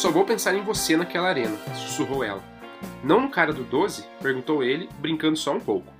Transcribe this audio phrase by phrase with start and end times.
[0.00, 2.42] Só vou pensar em você naquela arena, sussurrou ela.
[3.04, 4.02] Não no cara do 12?
[4.22, 5.92] perguntou ele, brincando só um pouco.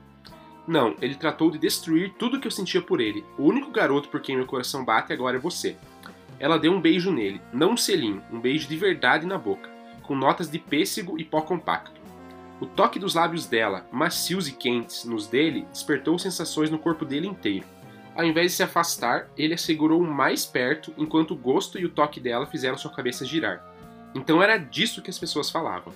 [0.66, 3.22] Não, ele tratou de destruir tudo que eu sentia por ele.
[3.36, 5.76] O único garoto por quem meu coração bate agora é você.
[6.38, 9.68] Ela deu um beijo nele, não um selinho, um beijo de verdade na boca,
[10.02, 12.00] com notas de pêssego e pó compacto.
[12.58, 17.26] O toque dos lábios dela, macios e quentes, nos dele, despertou sensações no corpo dele
[17.26, 17.66] inteiro.
[18.16, 21.90] Ao invés de se afastar, ele a segurou mais perto enquanto o gosto e o
[21.90, 23.69] toque dela fizeram sua cabeça girar.
[24.14, 25.92] Então era disso que as pessoas falavam.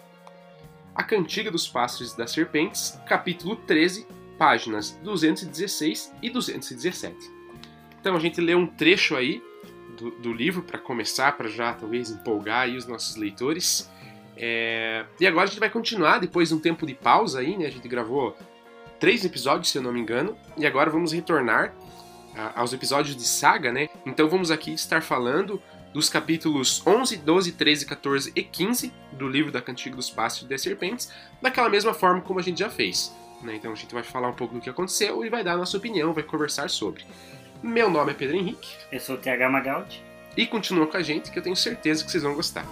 [0.95, 4.07] A Cantiga dos Pássaros e das Serpentes, capítulo 13,
[4.39, 7.17] páginas 216 e 217.
[8.01, 9.43] Então a gente lê um trecho aí
[9.97, 13.91] do, do livro para começar, para já talvez empolgar aí os nossos leitores.
[14.37, 15.05] É...
[15.19, 17.67] E agora a gente vai continuar depois de um tempo de pausa aí, né?
[17.67, 18.37] A gente gravou
[19.01, 21.75] três episódios, se eu não me engano, e agora vamos retornar
[22.55, 23.89] aos episódios de saga, né?
[24.05, 25.63] Então vamos aqui estar falando
[25.95, 30.49] dos capítulos 11, 12, 13, 14 e 15 do livro da Cantiga dos Pássaros e
[30.49, 33.15] das Serpentes, daquela mesma forma como a gente já fez.
[33.41, 33.55] Né?
[33.55, 35.77] Então a gente vai falar um pouco do que aconteceu e vai dar a nossa
[35.77, 37.05] opinião, vai conversar sobre.
[37.63, 38.69] Meu nome é Pedro Henrique.
[38.91, 40.03] Eu sou o TH Magaldi.
[40.37, 42.67] E continua com a gente que eu tenho certeza que vocês vão gostar.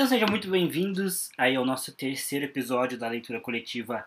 [0.00, 4.02] Então sejam muito bem-vindos aí ao nosso terceiro episódio da leitura coletiva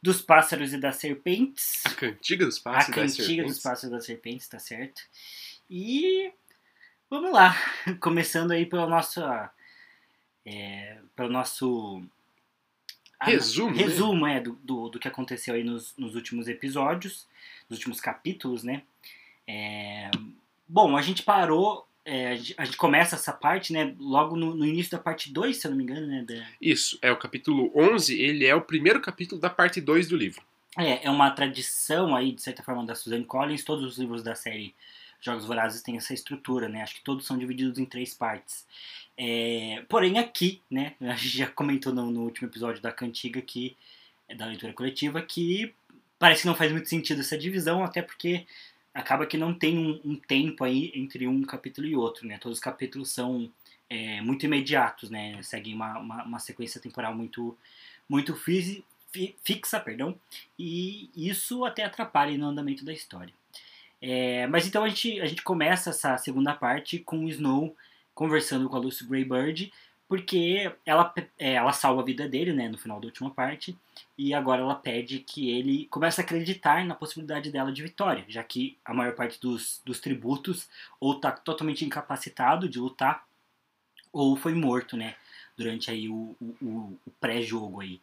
[0.00, 1.82] dos Pássaros e das Serpentes.
[1.84, 5.02] A Cantiga dos Pássaros A Cantiga dos Pássaros e das Serpentes, tá certo?
[5.68, 6.32] E
[7.10, 7.56] vamos lá,
[7.98, 9.20] começando aí pelo nosso
[10.46, 12.00] é, pelo nosso
[13.20, 14.36] resumo, resumo né?
[14.36, 17.26] é, do, do, do, que aconteceu aí nos, nos últimos episódios,
[17.68, 18.84] nos últimos capítulos, né?
[19.44, 20.08] É,
[20.68, 24.90] bom, a gente parou é, a gente começa essa parte, né, logo no, no, início
[24.90, 26.24] da parte 2, se eu não me engano, né?
[26.26, 26.46] Da...
[26.60, 30.42] Isso, é o capítulo 11, ele é o primeiro capítulo da parte 2 do livro.
[30.76, 34.34] É, é uma tradição aí, de certa forma, da Suzanne Collins, todos os livros da
[34.34, 34.74] série
[35.20, 38.66] Jogos Vorazes têm essa estrutura, né, acho que todos são divididos em três partes.
[39.16, 43.76] É, porém aqui, né, a gente já comentou no, no último episódio da Cantiga que,
[44.28, 45.72] é da leitura coletiva, que
[46.18, 48.46] parece que não faz muito sentido essa divisão, até porque
[48.94, 52.38] acaba que não tem um, um, tempo aí entre um capítulo e outro, né?
[52.38, 53.50] Todos os capítulos são
[53.88, 55.42] é, muito imediatos, né?
[55.42, 57.56] Seguem uma, uma, uma, sequência temporal muito,
[58.08, 58.84] muito fi,
[59.42, 60.18] fixa, perdão,
[60.58, 63.32] e isso até atrapalha no andamento da história.
[64.00, 67.76] É, mas então a gente, a gente começa essa segunda parte com o Snow
[68.14, 69.72] conversando com a Lucy Greybird
[70.12, 73.74] porque ela, é, ela salva a vida dele, né, no final da última parte,
[74.18, 78.44] e agora ela pede que ele comece a acreditar na possibilidade dela de vitória, já
[78.44, 80.68] que a maior parte dos, dos tributos
[81.00, 83.24] ou está totalmente incapacitado de lutar,
[84.12, 85.14] ou foi morto, né,
[85.56, 87.98] durante aí o, o, o pré-jogo aí.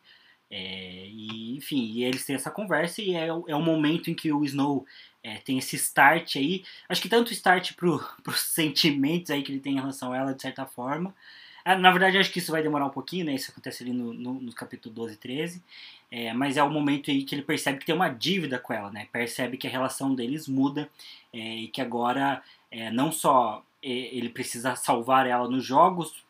[0.49, 4.33] É, e, enfim, e eles têm essa conversa e é, é o momento em que
[4.33, 4.83] o Snow
[5.21, 9.61] é, tem esse start aí, acho que tanto start pro, pros sentimentos aí que ele
[9.61, 11.13] tem em relação a ela, de certa forma,
[11.65, 13.33] na verdade, acho que isso vai demorar um pouquinho, né?
[13.33, 15.63] Isso acontece ali no, no, no capítulo 12 e 13.
[16.11, 18.91] É, mas é o momento aí que ele percebe que tem uma dívida com ela,
[18.91, 19.07] né?
[19.11, 20.89] Percebe que a relação deles muda
[21.31, 26.23] é, e que agora é, não só é, ele precisa salvar ela nos jogos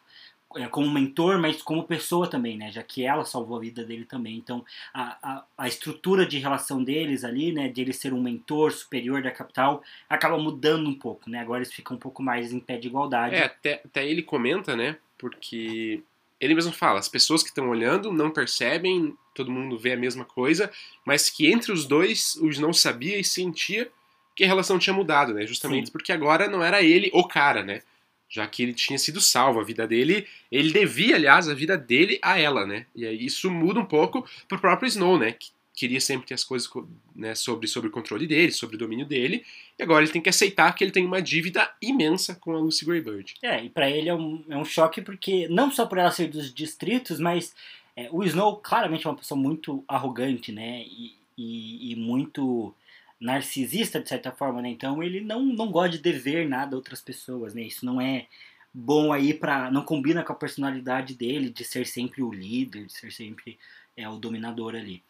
[0.56, 2.72] é, como mentor, mas como pessoa também, né?
[2.72, 4.36] Já que ela salvou a vida dele também.
[4.36, 7.70] Então, a, a, a estrutura de relação deles ali, né?
[7.70, 11.40] De ele ser um mentor superior da capital, acaba mudando um pouco, né?
[11.40, 13.36] Agora eles ficam um pouco mais em pé de igualdade.
[13.36, 14.98] É, até, até ele comenta, né?
[15.20, 16.02] Porque
[16.40, 20.24] ele mesmo fala, as pessoas que estão olhando não percebem, todo mundo vê a mesma
[20.26, 20.72] coisa,
[21.06, 23.92] mas que entre os dois o não sabia e sentia
[24.36, 25.46] que a relação tinha mudado, né?
[25.46, 25.92] Justamente Sim.
[25.92, 27.82] porque agora não era ele o cara, né?
[28.30, 32.20] Já que ele tinha sido salvo, a vida dele, ele devia, aliás, a vida dele
[32.22, 32.86] a ela, né?
[32.96, 35.34] E aí isso muda um pouco pro próprio Snow, né?
[35.34, 35.50] Que
[35.80, 36.70] queria sempre ter as coisas
[37.16, 39.46] né, sobre, sobre o controle dele, sobre o domínio dele,
[39.78, 42.84] e agora ele tem que aceitar que ele tem uma dívida imensa com a Lucy
[42.84, 43.36] Greybird.
[43.42, 46.28] É, e para ele é um, é um choque porque, não só por ela ser
[46.28, 47.56] dos distritos, mas
[47.96, 52.76] é, o Snow claramente é uma pessoa muito arrogante, né, e, e, e, muito
[53.18, 57.02] narcisista de certa forma, né, então ele não, não gosta de dever nada a outras
[57.02, 58.26] pessoas, né, isso não é
[58.74, 62.94] bom aí para não combina com a personalidade dele de ser sempre o líder, de
[62.94, 63.58] ser sempre
[63.96, 65.02] é, o dominador ali.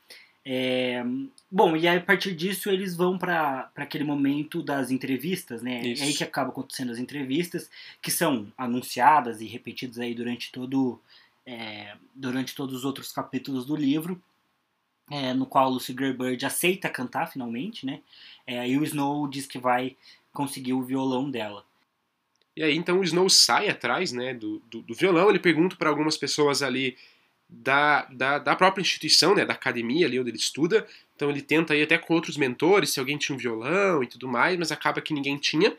[0.51, 1.03] É,
[1.51, 5.79] bom, e aí, a partir disso eles vão para aquele momento das entrevistas, né?
[5.85, 6.01] Isso.
[6.01, 7.69] É aí que acaba acontecendo as entrevistas,
[8.01, 10.99] que são anunciadas e repetidas aí durante todo,
[11.45, 14.19] é, durante todos os outros capítulos do livro,
[15.11, 17.99] é, no qual Lucy Greybird aceita cantar finalmente, né?
[18.47, 19.95] É, e o Snow diz que vai
[20.33, 21.63] conseguir o violão dela.
[22.57, 25.89] E aí então o Snow sai atrás né, do, do, do violão, ele pergunta para
[25.89, 26.97] algumas pessoas ali
[27.49, 30.85] da, da, da, própria instituição, né, da academia ali onde ele estuda.
[31.15, 34.27] Então ele tenta ir até com outros mentores, se alguém tinha um violão e tudo
[34.27, 35.75] mais, mas acaba que ninguém tinha.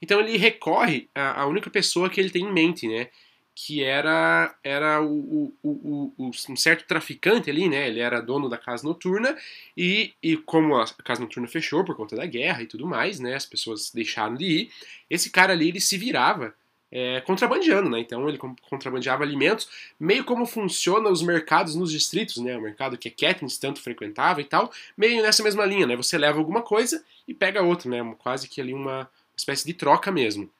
[0.00, 3.08] Então ele recorre à, à única pessoa que ele tem em mente, né,
[3.54, 7.86] que era era o, o, o, o, um certo traficante ali, né?
[7.86, 9.36] Ele era dono da casa noturna
[9.76, 13.34] e, e como a casa noturna fechou por conta da guerra e tudo mais, né?
[13.34, 14.70] As pessoas deixaram de ir.
[15.10, 16.54] Esse cara ali ele se virava
[16.92, 18.00] é, contrabandeando, né?
[18.00, 19.66] Então ele contrabandeava alimentos,
[19.98, 22.56] meio como funciona os mercados nos distritos, né?
[22.56, 25.96] O mercado que a Katniss tanto frequentava e tal, meio nessa mesma linha, né?
[25.96, 28.14] Você leva alguma coisa e pega outra, né?
[28.18, 30.50] Quase que ali uma espécie de troca mesmo.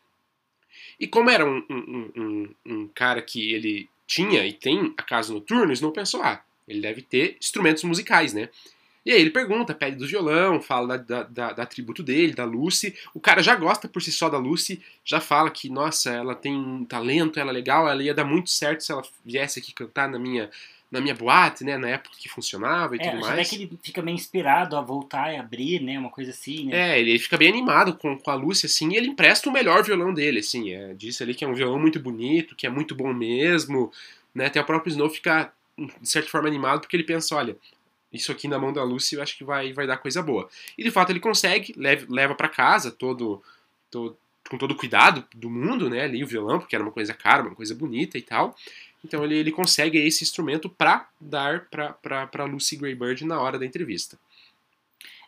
[0.99, 5.32] E como era um, um, um, um cara que ele tinha e tem a casa
[5.35, 8.49] noturna, Snow pensou, ah, ele deve ter instrumentos musicais, né?
[9.04, 12.94] E aí ele pergunta, pede do violão, fala da, da, da, atributo dele, da Lucy.
[13.12, 16.54] O cara já gosta por si só da Lucy, já fala que, nossa, ela tem
[16.54, 20.08] um talento, ela é legal, ela ia dar muito certo se ela viesse aqui cantar
[20.08, 20.49] na minha
[20.93, 23.32] na minha boate, né, na época que funcionava e é, tudo mais.
[23.32, 26.90] Até que ele fica meio inspirado a voltar e abrir, né, uma coisa assim, né?
[26.90, 29.82] É, ele fica bem animado com, com a Lúcia, assim, e ele empresta o melhor
[29.82, 32.94] violão dele, assim, é, disse ali que é um violão muito bonito, que é muito
[32.94, 33.90] bom mesmo,
[34.34, 37.56] né, até o próprio Snow fica, de certa forma, animado, porque ele pensa, olha,
[38.12, 40.49] isso aqui na mão da Lucy eu acho que vai, vai dar coisa boa.
[40.76, 43.43] E de fato ele consegue, leva, leva para casa todo,
[43.91, 44.17] todo,
[44.49, 47.43] com todo o cuidado do mundo, né, ali o violão, porque era uma coisa cara,
[47.43, 48.56] uma coisa bonita e tal,
[49.05, 54.19] então ele, ele consegue esse instrumento para dar para Lucy Greybird na hora da entrevista.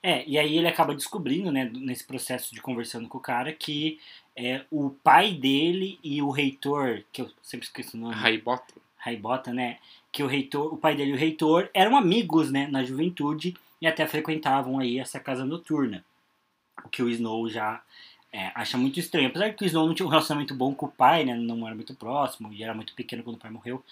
[0.03, 3.99] É, e aí ele acaba descobrindo, né, nesse processo de conversando com o cara, que
[4.37, 8.15] é, o pai dele e o reitor, que eu sempre esqueço o nome.
[8.15, 8.75] Raibota.
[8.99, 9.79] Raibota, né?
[10.15, 13.87] Que o reitor, o pai dele e o reitor eram amigos, né, na juventude e
[13.87, 16.05] até frequentavam aí essa casa noturna.
[16.85, 17.83] O que o Snow já
[18.33, 19.27] é, acha muito estranho.
[19.27, 21.35] Apesar que o Snow não tinha um relacionamento bom com o pai, né?
[21.35, 23.85] Não era muito próximo, e era muito pequeno quando o pai morreu.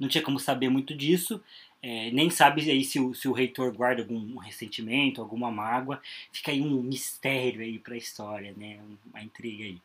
[0.00, 1.42] Não tinha como saber muito disso.
[1.82, 6.00] É, nem sabe aí se o, se o reitor guarda algum ressentimento, alguma mágoa.
[6.32, 8.78] Fica aí um mistério aí pra história, né?
[9.10, 9.78] Uma intriga aí.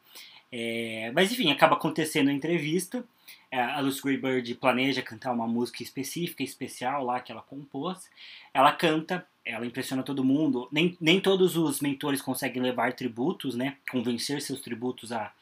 [0.52, 3.04] É, mas enfim, acaba acontecendo a entrevista.
[3.50, 8.10] É, a Lucy Greybird planeja cantar uma música específica, especial lá que ela compôs.
[8.54, 10.68] Ela canta, ela impressiona todo mundo.
[10.72, 13.78] Nem, nem todos os mentores conseguem levar tributos, né?
[13.90, 15.34] Convencer seus tributos a,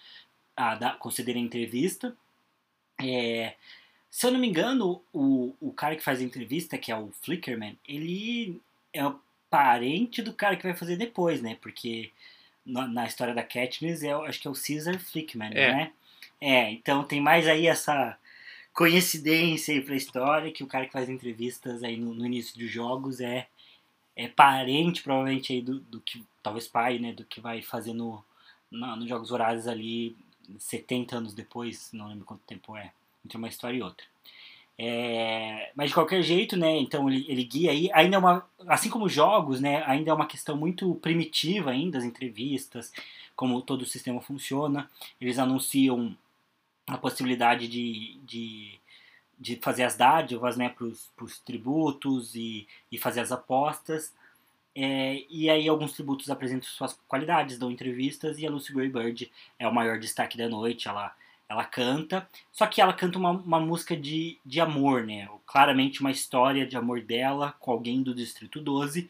[0.56, 2.15] a dar, concederem entrevista.
[3.01, 3.56] É,
[4.09, 7.11] se eu não me engano, o, o cara que faz a entrevista, que é o
[7.21, 8.61] Flickerman, ele
[8.91, 9.19] é o
[9.50, 11.57] parente do cara que vai fazer depois, né?
[11.61, 12.11] Porque
[12.69, 15.74] na, na história da Katniss, é, acho que é o Caesar Flickman, é.
[15.74, 15.92] né?
[16.42, 18.18] É, então tem mais aí essa
[18.74, 22.69] coincidência aí pra história que o cara que faz entrevistas aí no, no início dos
[22.69, 23.48] jogos é
[24.19, 28.21] é parente, provavelmente, aí do, do que, talvez pai, né, do que vai fazer no,
[28.69, 30.13] no, nos Jogos Vorazes ali
[30.57, 32.92] 70 anos depois, não lembro quanto tempo é,
[33.25, 34.06] entre uma história e outra.
[34.81, 38.89] É, mas de qualquer jeito, né, então ele, ele guia aí, ainda é uma, assim
[38.89, 42.94] como jogos, né, ainda é uma questão muito primitiva ainda, as entrevistas,
[43.35, 44.89] como todo o sistema funciona,
[45.19, 46.15] eles anunciam
[46.87, 48.80] a possibilidade de, de
[49.39, 54.13] de fazer as dádivas né, para os tributos e, e fazer as apostas.
[54.75, 59.68] É, e aí alguns tributos apresentam suas qualidades, dão entrevistas, e a Lucy Greybird é
[59.68, 61.15] o maior destaque da noite, ela,
[61.49, 65.27] ela canta, só que ela canta uma, uma música de, de amor, né?
[65.47, 69.09] Claramente uma história de amor dela com alguém do Distrito 12,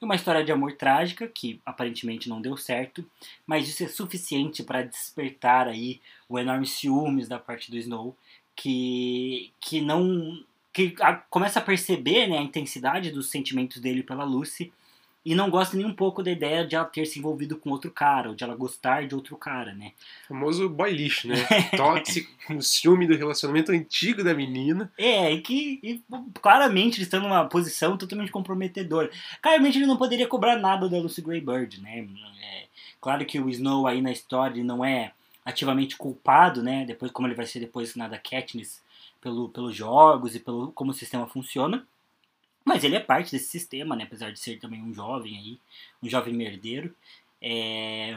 [0.00, 3.04] e uma história de amor trágica, que aparentemente não deu certo,
[3.46, 8.14] mas isso é suficiente para despertar aí o enorme ciúmes da parte do Snow,
[8.54, 10.44] que, que não.
[10.72, 14.70] que a, começa a perceber né, a intensidade dos sentimentos dele pela Lucy
[15.24, 17.90] e não gosta nem um pouco da ideia de ela ter se envolvido com outro
[17.90, 19.92] cara, ou de ela gostar de outro cara, né?
[20.24, 21.36] O famoso boy lixo, né?
[21.76, 24.90] Tóxico, com ciúme do relacionamento antigo da menina.
[24.96, 26.02] É, e que e,
[26.40, 29.10] claramente ele está numa posição totalmente comprometedora.
[29.42, 32.06] Claramente ele não poderia cobrar nada da Lucy Greybird, né?
[32.42, 32.64] É,
[33.00, 35.12] claro que o Snow aí na história não é
[35.44, 36.84] ativamente culpado, né?
[36.86, 38.80] Depois como ele vai ser depois nada Katniss
[39.20, 41.86] pelo, pelos jogos e pelo como o sistema funciona.
[42.68, 44.04] Mas ele é parte desse sistema, né?
[44.04, 45.58] Apesar de ser também um jovem aí,
[46.02, 46.94] um jovem merdeiro.
[47.40, 48.16] É...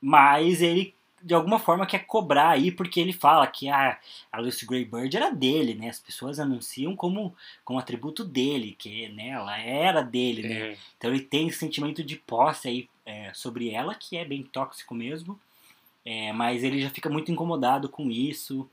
[0.00, 3.98] Mas ele de alguma forma quer cobrar aí, porque ele fala que a,
[4.32, 5.90] a Lucy Greybird era dele, né?
[5.90, 10.54] As pessoas anunciam como, como atributo dele, que né, ela era dele, né?
[10.54, 10.76] É.
[10.96, 14.94] Então ele tem esse sentimento de posse aí é, sobre ela, que é bem tóxico
[14.94, 15.38] mesmo.
[16.04, 18.68] É, mas ele já fica muito incomodado com isso.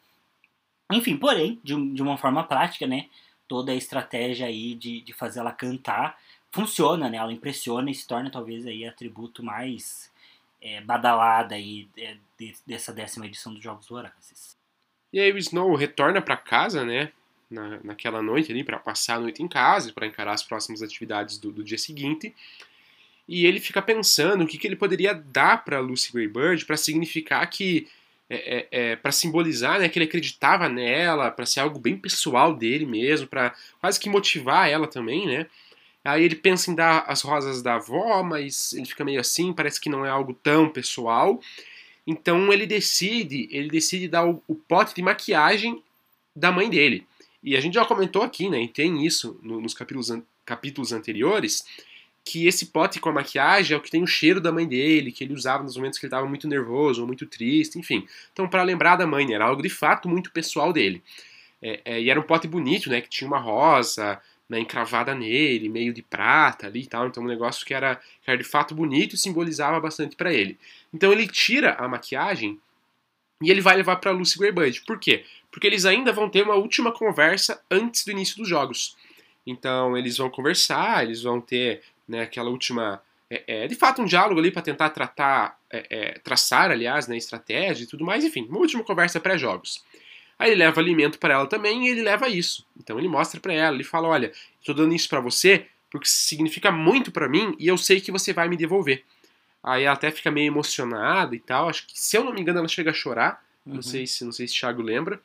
[0.92, 3.08] Enfim, porém, de, de uma forma prática, né?
[3.48, 6.18] Toda a estratégia aí de, de fazer ela cantar
[6.52, 7.18] funciona, né?
[7.18, 10.12] Ela impressiona e se torna talvez aí atributo mais
[10.62, 14.58] é, badalada aí é, de, dessa décima edição dos Jogos Vorazes.
[15.12, 17.12] E aí o Snow retorna para casa, né?
[17.50, 21.38] Na, naquela noite ali, para passar a noite em casa, para encarar as próximas atividades
[21.38, 22.36] do, do, dia seguinte.
[23.26, 27.50] E ele fica pensando o que, que ele poderia dar para Lucy Greybird para significar
[27.50, 27.88] que.
[28.30, 32.54] É, é, é para simbolizar né, que ele acreditava nela, para ser algo bem pessoal
[32.54, 35.48] dele mesmo, para quase que motivar ela também, né?
[36.04, 39.80] Aí ele pensa em dar as rosas da avó, mas ele fica meio assim, parece
[39.80, 41.42] que não é algo tão pessoal.
[42.06, 45.84] Então ele decide, ele decide dar o, o pote de maquiagem
[46.34, 47.06] da mãe dele.
[47.44, 48.62] E a gente já comentou aqui, né?
[48.64, 50.10] E tem isso no, nos capítulos,
[50.46, 51.66] capítulos anteriores,
[52.28, 55.12] que esse pote com a maquiagem é o que tem o cheiro da mãe dele,
[55.12, 58.06] que ele usava nos momentos que ele estava muito nervoso ou muito triste, enfim.
[58.34, 61.02] Então, para lembrar da mãe, né, era algo de fato muito pessoal dele.
[61.62, 63.02] É, é, e era um pote bonito, né?
[63.02, 67.08] Que tinha uma rosa, né, encravada nele, meio de prata ali e tal.
[67.08, 70.58] Então um negócio que era, que era de fato bonito e simbolizava bastante para ele.
[70.94, 72.60] Então ele tira a maquiagem
[73.42, 74.82] e ele vai levar para Lucy Greybird.
[74.82, 75.26] Por quê?
[75.52, 78.96] Porque eles ainda vão ter uma última conversa antes do início dos jogos.
[79.46, 84.06] Então eles vão conversar, eles vão ter né, aquela última é, é, de fato um
[84.06, 88.46] diálogo ali para tentar tratar, é, é, traçar, aliás, né, estratégia e tudo mais, enfim,
[88.50, 89.84] uma última conversa pré-jogos.
[90.40, 92.66] Aí ele leva alimento para ela também e ele leva isso.
[92.78, 96.72] Então ele mostra para ela, ele fala: "Olha, estou dando isso para você porque significa
[96.72, 99.04] muito para mim e eu sei que você vai me devolver".
[99.64, 101.68] Aí ela até fica meio emocionada e tal.
[101.68, 103.44] Acho que se eu não me engano ela chega a chorar.
[103.66, 103.76] Uhum.
[103.76, 105.20] Não sei se não sei se Thiago lembra.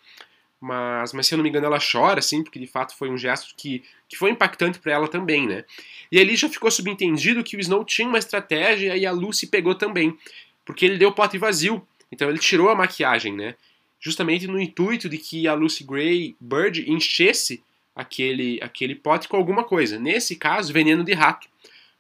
[0.62, 3.18] Mas, mas se eu não me engano ela chora, assim, porque de fato foi um
[3.18, 5.64] gesto que, que foi impactante para ela também, né?
[6.10, 9.74] E ali já ficou subentendido que o Snow tinha uma estratégia e a Lucy pegou
[9.74, 10.16] também.
[10.64, 11.86] Porque ele deu o pote vazio.
[12.10, 13.56] Então ele tirou a maquiagem, né?
[14.02, 17.62] justamente no intuito de que a Lucy Gray Bird enchesse
[17.94, 19.96] aquele, aquele pote com alguma coisa.
[19.96, 21.48] Nesse caso, veneno de rato.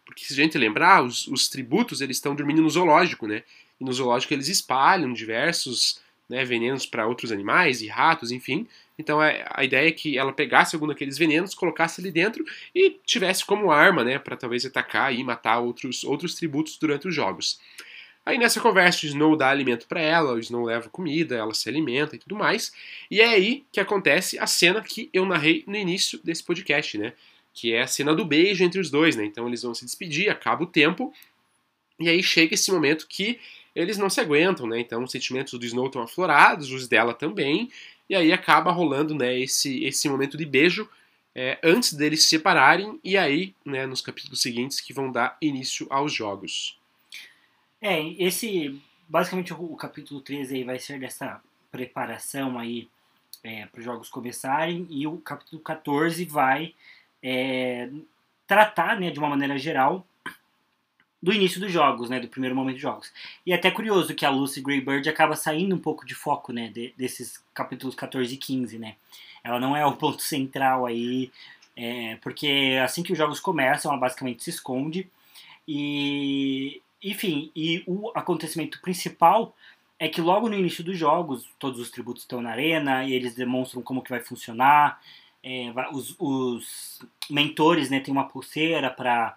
[0.04, 3.44] Porque se a gente lembrar, os, os tributos eles estão dormindo no zoológico, né?
[3.80, 8.66] E no zoológico eles espalham diversos né, venenos para outros animais e ratos, enfim.
[8.98, 12.98] Então é, a ideia é que ela pegasse algum daqueles venenos, colocasse ali dentro e
[13.04, 17.60] tivesse como arma, né, para talvez atacar e matar outros, outros tributos durante os jogos.
[18.24, 21.68] Aí nessa conversa o Snow dá alimento para ela, o Snow leva comida, ela se
[21.68, 22.72] alimenta e tudo mais.
[23.10, 27.14] E é aí que acontece a cena que eu narrei no início desse podcast, né?
[27.52, 29.24] Que é a cena do beijo entre os dois, né?
[29.24, 31.12] Então eles vão se despedir, acaba o tempo.
[31.98, 33.40] E aí chega esse momento que
[33.74, 34.80] eles não se aguentam, né?
[34.80, 37.70] Então os sentimentos do Snow estão aflorados, os dela também.
[38.08, 40.88] E aí acaba rolando, né, esse, esse momento de beijo
[41.34, 43.00] é, antes deles se separarem.
[43.02, 46.78] E aí, né, nos capítulos seguintes que vão dar início aos jogos.
[47.80, 48.80] É, esse.
[49.08, 52.88] Basicamente o, capítulo 13 aí vai ser dessa preparação aí
[53.42, 56.74] é, para os jogos começarem e o capítulo 14 vai
[57.22, 57.90] é,
[58.46, 60.06] tratar, né, de uma maneira geral,
[61.22, 63.12] do início dos jogos, né, do primeiro momento dos jogos.
[63.46, 66.68] E é até curioso que a Lucy Greybird acaba saindo um pouco de foco, né,
[66.68, 68.96] de, desses capítulos 14 e 15, né.
[69.44, 71.30] Ela não é o ponto central aí,
[71.76, 75.08] é, porque assim que os jogos começam, ela basicamente se esconde
[75.66, 79.56] e enfim, e o acontecimento principal
[79.98, 83.34] é que logo no início dos jogos, todos os tributos estão na arena e eles
[83.34, 85.00] demonstram como que vai funcionar.
[85.42, 87.00] É, os, os,
[87.30, 89.36] mentores né, têm uma pulseira para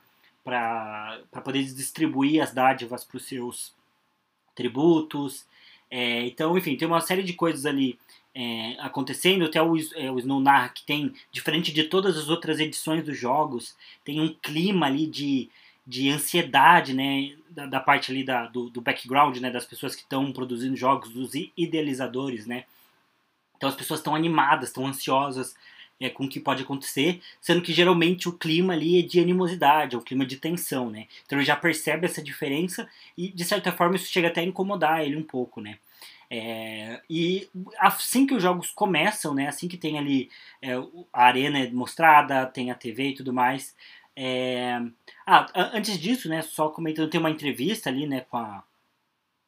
[1.44, 3.74] poder distribuir as dádivas para os seus
[4.56, 5.46] tributos.
[5.90, 8.00] É, então, enfim, tem uma série de coisas ali
[8.34, 9.46] é, acontecendo.
[9.46, 13.18] Até o, é, o Snow Narra, que tem, diferente de todas as outras edições dos
[13.18, 15.50] jogos, tem um clima ali de,
[15.86, 17.36] de ansiedade, né?
[17.56, 21.10] da, da parte ali da, do, do background, né, das pessoas que estão produzindo jogos,
[21.10, 22.66] dos idealizadores, né.
[23.56, 25.56] Então as pessoas estão animadas, estão ansiosas
[26.00, 29.96] é, com o que pode acontecer, sendo que geralmente o clima ali é de animosidade,
[29.96, 31.08] é um clima de tensão, né.
[31.25, 32.88] Então ele já percebe essa diferença
[33.18, 35.78] e de certa forma isso chega até a incomodar ele um pouco, né.
[36.30, 37.48] É, e
[37.78, 40.30] assim que os jogos começam, né, assim que tem ali
[40.62, 40.74] é,
[41.14, 43.75] a arena mostrada, tem a TV e tudo mais,
[44.16, 44.82] é...
[45.25, 48.64] Ah, antes disso, né, só comentando, tem uma entrevista ali, né, com a,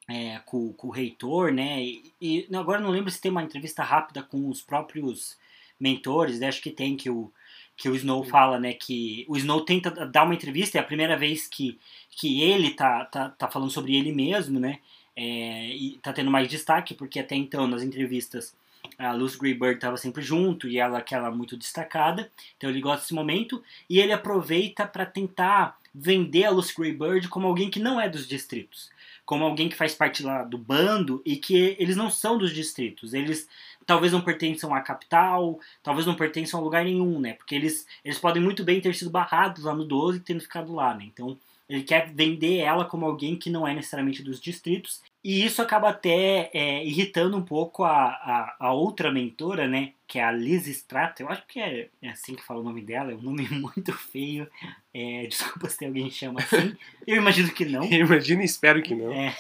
[0.10, 3.84] é, com, com, o reitor, né, e, e, agora não lembro se tem uma entrevista
[3.84, 5.38] rápida com os próprios
[5.80, 7.32] mentores, né, acho que tem que o,
[7.76, 11.16] que o Snow fala, né, que o Snow tenta dar uma entrevista, é a primeira
[11.16, 11.78] vez que,
[12.10, 14.80] que ele tá, tá, tá falando sobre ele mesmo, né,
[15.16, 18.56] é, e tá tendo mais destaque, porque até então nas entrevistas
[18.98, 23.14] a Lucy Greybird estava sempre junto e ela aquela muito destacada, então ele gosta desse
[23.14, 28.08] momento e ele aproveita para tentar vender a Lucy Greybird como alguém que não é
[28.08, 28.90] dos distritos,
[29.26, 33.14] como alguém que faz parte lá do bando e que eles não são dos distritos,
[33.14, 33.48] eles
[33.88, 37.34] talvez não pertençam à capital, talvez não pertençam a lugar nenhum, né?
[37.34, 40.76] Porque eles, eles podem muito bem ter sido barrados lá no 12 e tendo ficado
[40.76, 41.06] lá, né?
[41.06, 41.38] Então
[41.70, 45.02] ele quer vender ela como alguém que não é necessariamente dos distritos.
[45.22, 49.92] E isso acaba até é, irritando um pouco a, a, a, outra mentora, né?
[50.08, 51.22] Que é a Liz Strata.
[51.22, 53.12] Eu acho que é, é, assim que fala o nome dela.
[53.12, 54.50] É um nome muito feio.
[54.94, 56.74] É, desculpa se alguém chama assim.
[57.06, 57.84] Eu imagino que não.
[57.92, 59.12] Eu imagino e espero que não.
[59.12, 59.36] É,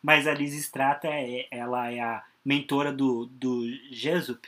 [0.00, 4.46] mas a Liz Strata, é, ela é a mentora do, do Jesup,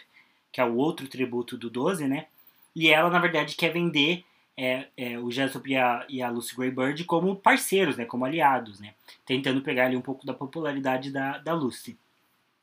[0.52, 2.26] que é o outro tributo do 12, né?
[2.74, 4.24] E ela, na verdade, quer vender
[4.56, 8.80] é, é, o Jessup e a, e a Lucy Greybird como parceiros, né, como aliados,
[8.80, 8.94] né,
[9.26, 11.98] tentando pegar ali um pouco da popularidade da, da Lucy.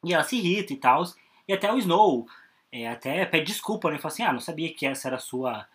[0.04, 1.04] E ela se irrita e tal,
[1.48, 2.28] e até o Snow
[2.72, 5.68] é, até pede desculpa, né, fala assim, ah, não sabia que essa era a sua,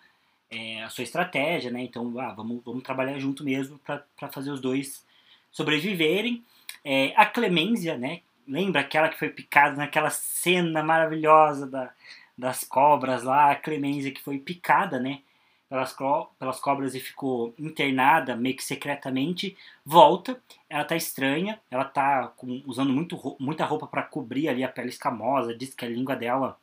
[0.50, 4.60] é, a sua estratégia, né, então ah, vamos, vamos trabalhar junto mesmo para fazer os
[4.60, 5.04] dois
[5.52, 6.42] sobreviverem.
[6.84, 11.92] É, a Clemência, né, lembra aquela que foi picada naquela cena maravilhosa da,
[12.36, 15.20] das cobras lá, a Clemência que foi picada, né,
[15.68, 21.84] pelas, co pelas cobras e ficou internada meio que secretamente, volta, ela tá estranha, ela
[21.84, 25.88] tá com, usando muito, muita roupa para cobrir ali a pele escamosa, diz que a
[25.88, 26.58] língua dela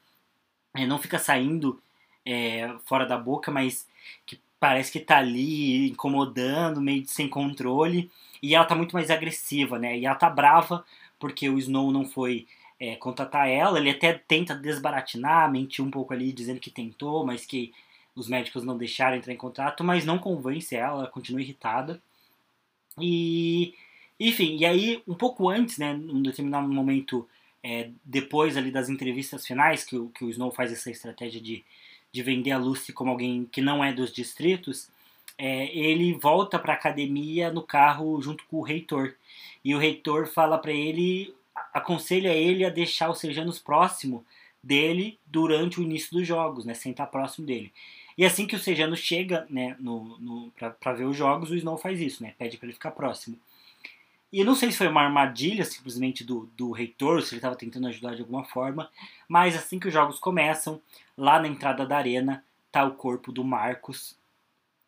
[0.76, 1.82] é, não fica saindo
[2.26, 3.88] é, fora da boca, mas
[4.26, 8.10] que parece que tá ali incomodando, meio sem controle,
[8.42, 10.86] e ela tá muito mais agressiva, né, e ela tá brava
[11.24, 12.46] porque o Snow não foi
[12.78, 17.46] é, contatar ela, ele até tenta desbaratinar, mentir um pouco ali, dizendo que tentou, mas
[17.46, 17.72] que
[18.14, 22.02] os médicos não deixaram entrar em contato, mas não convence ela, ela continua irritada.
[23.00, 23.74] E,
[24.20, 27.26] enfim, e aí, um pouco antes, né, num determinado momento,
[27.64, 31.64] é, depois ali das entrevistas finais, que, que o Snow faz essa estratégia de,
[32.12, 34.90] de vender a Lucy como alguém que não é dos distritos,
[35.38, 39.16] é, ele volta para a academia no carro junto com o reitor.
[39.64, 41.34] E o reitor fala para ele,
[41.74, 44.26] aconselha ele a deixar os Sejanos próximo
[44.64, 47.72] dele durante o início dos jogos, né, sentar próximo dele.
[48.18, 51.78] E assim que o Sejano chega né, no, no, para ver os jogos, o Snow
[51.78, 52.34] faz isso, né?
[52.38, 53.38] Pede para ele ficar próximo.
[54.32, 57.56] E eu não sei se foi uma armadilha simplesmente do, do reitor, se ele estava
[57.56, 58.90] tentando ajudar de alguma forma,
[59.28, 60.82] mas assim que os jogos começam,
[61.18, 64.18] lá na entrada da arena, tá o corpo do Marcos,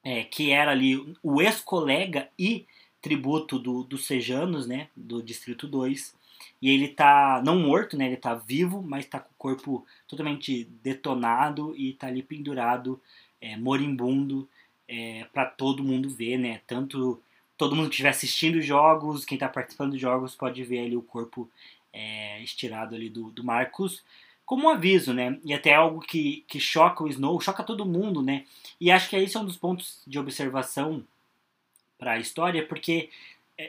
[0.05, 2.67] é, que era ali o ex-colega e
[3.01, 6.15] tributo do, dos Sejanos, né, do Distrito 2.
[6.61, 10.65] E ele tá não morto, né, ele tá vivo, mas tá com o corpo totalmente
[10.83, 13.01] detonado e tá ali pendurado,
[13.41, 14.47] é, moribundo,
[14.87, 16.61] é, para todo mundo ver, né?
[16.67, 17.19] Tanto
[17.57, 20.95] todo mundo que estiver assistindo os jogos, quem está participando dos jogos pode ver ali
[20.95, 21.49] o corpo
[21.91, 24.03] é, estirado ali do, do Marcos
[24.45, 25.39] como um aviso, né?
[25.43, 28.45] E até algo que, que choca o Snow, choca todo mundo, né?
[28.79, 31.03] E acho que esse é um dos pontos de observação
[31.97, 33.09] para a história, porque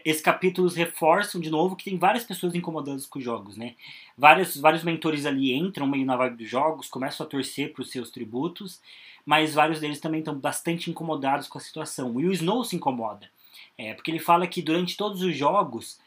[0.04, 3.74] esses capítulos reforçam de novo que tem várias pessoas incomodadas com os jogos, né?
[4.18, 7.90] Vários, vários mentores ali entram meio na vibe dos jogos, começam a torcer para os
[7.90, 8.80] seus tributos,
[9.24, 12.20] mas vários deles também estão bastante incomodados com a situação.
[12.20, 13.30] E o Snow se incomoda,
[13.78, 15.98] é, porque ele fala que durante todos os jogos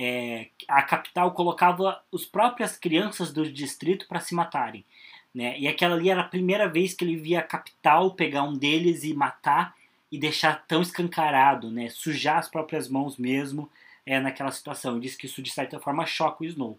[0.00, 4.84] é, a capital colocava as próprias crianças do distrito para se matarem.
[5.34, 5.58] Né?
[5.58, 9.02] E aquela ali era a primeira vez que ele via a capital pegar um deles
[9.02, 9.74] e matar
[10.10, 11.90] e deixar tão escancarado, né?
[11.90, 13.68] Sujar as próprias mãos mesmo
[14.06, 14.92] é, naquela situação.
[14.92, 16.78] Ele diz que isso de certa forma choca o Snow.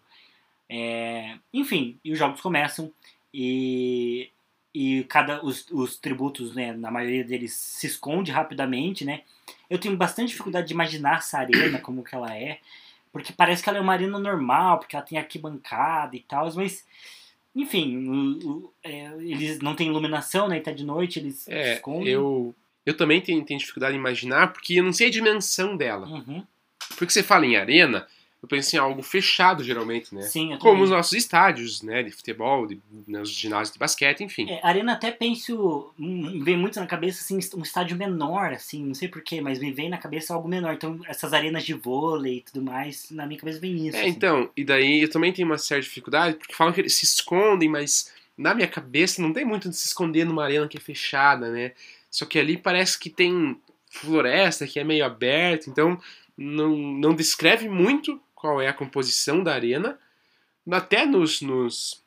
[0.68, 2.90] É, enfim, e os jogos começam
[3.32, 4.30] e,
[4.74, 9.22] e cada os, os tributos, né, na maioria deles se esconde rapidamente, né?
[9.68, 12.58] Eu tenho bastante dificuldade de imaginar essa arena como que ela é,
[13.12, 16.84] porque parece que ela é uma arena normal, porque ela tem arquibancada e tal, mas
[17.54, 20.58] enfim, é, eles não têm iluminação, né?
[20.58, 22.08] E tá de noite, eles é, escondem.
[22.08, 26.06] Eu eu também tenho, tenho dificuldade em imaginar, porque eu não sei a dimensão dela.
[26.06, 26.44] Uhum.
[26.96, 28.06] Porque você fala em arena,
[28.42, 30.22] eu penso em algo fechado, geralmente, né?
[30.22, 32.02] Sim, Como os nossos estádios, né?
[32.02, 34.48] De futebol, de, né, os ginásios de basquete, enfim.
[34.48, 38.94] É, arena até penso, hum, vem muito na cabeça, assim, um estádio menor, assim, não
[38.94, 40.72] sei porquê, mas me vem na cabeça algo menor.
[40.72, 43.96] Então, essas arenas de vôlei e tudo mais, na minha cabeça vem isso.
[43.96, 44.08] É, assim.
[44.08, 47.68] então, e daí eu também tenho uma certa dificuldade, porque falam que eles se escondem,
[47.68, 51.50] mas na minha cabeça não tem muito de se esconder numa arena que é fechada,
[51.50, 51.72] né?
[52.10, 56.00] Só que ali parece que tem floresta, que é meio aberto, então
[56.38, 59.98] não, não descreve muito qual é a composição da arena.
[60.70, 62.02] Até nos, nos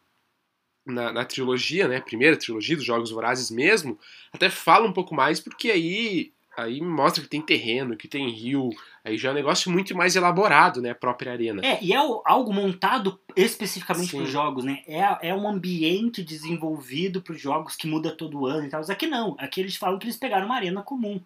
[0.86, 4.00] na, na, trilogia, né, primeira trilogia dos Jogos Vorazes mesmo,
[4.32, 8.70] até fala um pouco mais, porque aí aí mostra que tem terreno, que tem rio,
[9.04, 11.66] aí já é um negócio muito mais elaborado, né, a própria arena.
[11.66, 14.84] É, e é algo montado especificamente para os jogos, né?
[14.88, 18.82] É, é um ambiente desenvolvido para os jogos que muda todo ano e tal.
[18.88, 21.20] Aqui não, aqui eles falam que eles pegaram uma arena comum.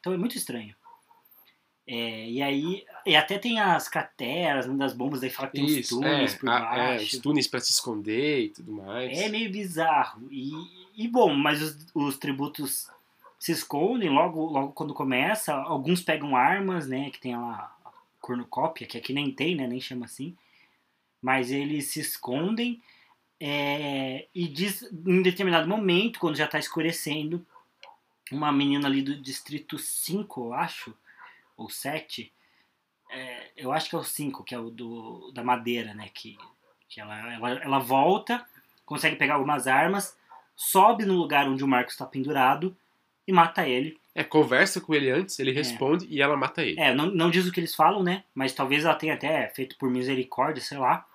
[0.00, 0.74] Então é muito estranho.
[1.86, 5.64] É, e aí, E até tem as crateras né, das bombas, daí fala que tem
[5.64, 7.02] os Isso, túneis é, por a- baixo.
[7.02, 9.18] é, os túneis pra se esconder e tudo mais.
[9.18, 10.28] É meio bizarro.
[10.30, 10.52] E,
[10.96, 12.88] e bom, mas os, os tributos
[13.38, 15.52] se escondem logo, logo quando começa.
[15.54, 17.10] Alguns pegam armas, né?
[17.10, 19.66] Que tem lá a cornucópia, que aqui nem tem, né?
[19.66, 20.36] Nem chama assim.
[21.20, 22.80] Mas eles se escondem.
[23.40, 27.44] é, e diz, em determinado momento, quando já tá escurecendo,
[28.30, 30.94] uma menina ali do distrito 5, eu acho,
[31.56, 32.32] ou 7,
[33.12, 36.08] é, eu acho que é o 5, que é o do, da madeira, né?
[36.12, 36.36] Que,
[36.88, 38.44] que ela, ela, ela volta,
[38.84, 40.16] consegue pegar algumas armas,
[40.56, 42.76] sobe no lugar onde o Marcos está pendurado
[43.26, 43.98] e mata ele.
[44.14, 46.78] É, conversa com ele antes, ele responde e ela mata ele.
[46.80, 48.24] É, não, não diz o que eles falam, né?
[48.34, 51.06] Mas talvez ela tenha até feito por misericórdia, sei lá.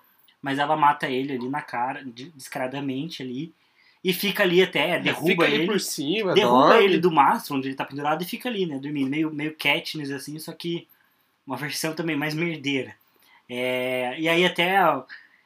[0.41, 3.53] Mas ela mata ele ali na cara, de- descaradamente ali.
[4.03, 5.65] E fica ali até, derruba Fica ali ele.
[5.65, 6.83] por cima, derruba dorme.
[6.83, 8.77] ele do mastro onde ele tá pendurado e fica ali, né?
[8.77, 9.09] Dormindo.
[9.09, 10.87] Meio, meio Katniss, assim, só que
[11.45, 12.95] uma versão também mais merdeira.
[13.49, 14.75] É, e aí até,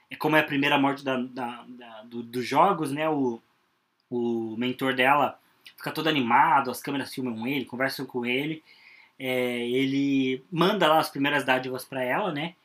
[0.10, 3.10] é como é a primeira morte da, da- da- do- dos jogos, né?
[3.10, 3.42] O,
[4.10, 5.38] o mentor dela
[5.78, 8.64] fica todo animado, as câmeras filmam ele, conversam com ele.
[9.18, 12.56] É, ele manda lá as primeiras dádivas pra ela, né?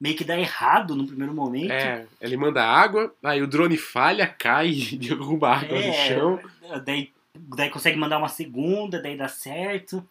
[0.00, 1.70] Meio que dá errado no primeiro momento.
[1.72, 6.40] É, ele manda água, aí o drone falha, cai e derruba água no É, chão.
[6.84, 10.04] Daí, daí consegue mandar uma segunda, daí dá certo.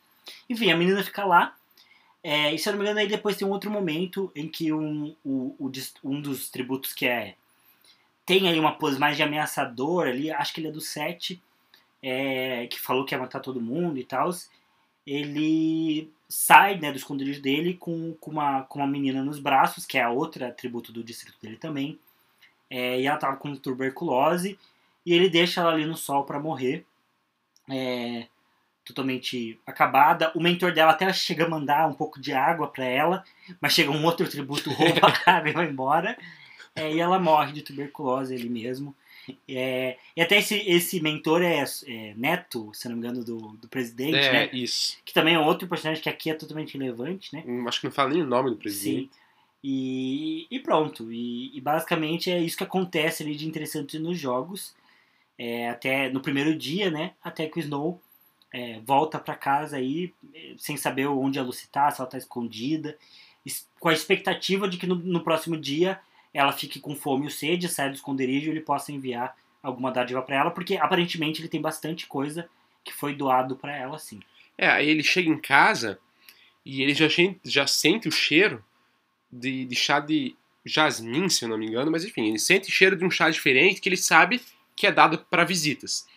[0.49, 1.55] Enfim, a menina fica lá.
[2.23, 4.73] É, e se eu não me engano, aí depois tem um outro momento em que
[4.73, 5.71] um, o, o
[6.03, 7.35] um dos tributos que é.
[8.25, 11.41] Tem aí uma pose mais de ameaçador ali, acho que ele é do 7,
[12.01, 14.29] é, que falou que ia matar todo mundo e tal.
[15.07, 19.97] Ele sai né, do esconderijo dele com, com, uma, com uma menina nos braços, que
[19.97, 21.97] é a outra tributo do distrito dele também.
[22.69, 24.59] É, e ela tava com tuberculose
[25.05, 26.85] e ele deixa ela ali no sol pra morrer.
[27.67, 28.27] É,
[28.89, 30.31] totalmente acabada.
[30.35, 33.23] O mentor dela até chega a mandar um pouco de água pra ela,
[33.61, 36.17] mas chega um outro tributo, rouba a água e vai embora.
[36.75, 38.95] É, e ela morre de tuberculose ele mesmo.
[39.47, 43.67] É, e até esse, esse mentor é, é neto, se não me engano, do, do
[43.67, 44.49] presidente, É, né?
[44.51, 44.97] isso.
[45.05, 47.43] Que também é outro personagem que aqui é totalmente relevante, né?
[47.45, 49.09] Hum, Acho que não fala nem o nome do presidente.
[49.13, 49.19] Sim.
[49.63, 51.11] E, e pronto.
[51.11, 54.73] E, e basicamente é isso que acontece ali de interessante nos jogos.
[55.37, 57.11] É, até no primeiro dia, né?
[57.23, 58.01] Até que o Snow
[58.51, 62.17] é, volta pra casa aí, eh, sem saber onde a Lucy tá, se ela tá
[62.17, 62.97] escondida,
[63.45, 65.99] es- com a expectativa de que no, no próximo dia
[66.33, 70.21] ela fique com fome ou sede, saia do esconderijo e ele possa enviar alguma dádiva
[70.21, 72.49] pra ela, porque aparentemente ele tem bastante coisa
[72.83, 74.19] que foi doado pra ela, sim.
[74.57, 75.99] É, aí ele chega em casa
[76.65, 77.07] e ele já,
[77.43, 78.63] já sente o cheiro
[79.31, 80.35] de, de chá de
[80.65, 83.29] jasmim, se eu não me engano, mas enfim, ele sente o cheiro de um chá
[83.29, 84.41] diferente que ele sabe
[84.75, 86.07] que é dado para visitas.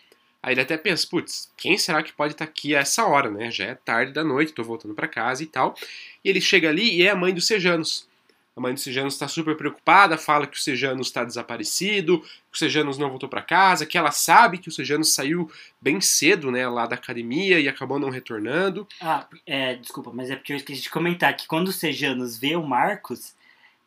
[0.43, 3.49] Aí ele até pensa, putz, quem será que pode estar aqui a essa hora, né?
[3.49, 5.73] Já é tarde da noite, tô voltando para casa e tal.
[6.21, 8.05] E ele chega ali e é a mãe dos Sejanos.
[8.55, 12.57] A mãe dos Sejanos está super preocupada, fala que o Sejanos está desaparecido, que o
[12.57, 15.49] Sejanos não voltou para casa, que ela sabe que o Sejanos saiu
[15.81, 18.85] bem cedo, né, lá da academia e acabou não retornando.
[19.01, 22.55] Ah, é, desculpa, mas é porque eu esqueci de comentar que quando o Sejanos vê
[22.55, 23.33] o Marcos,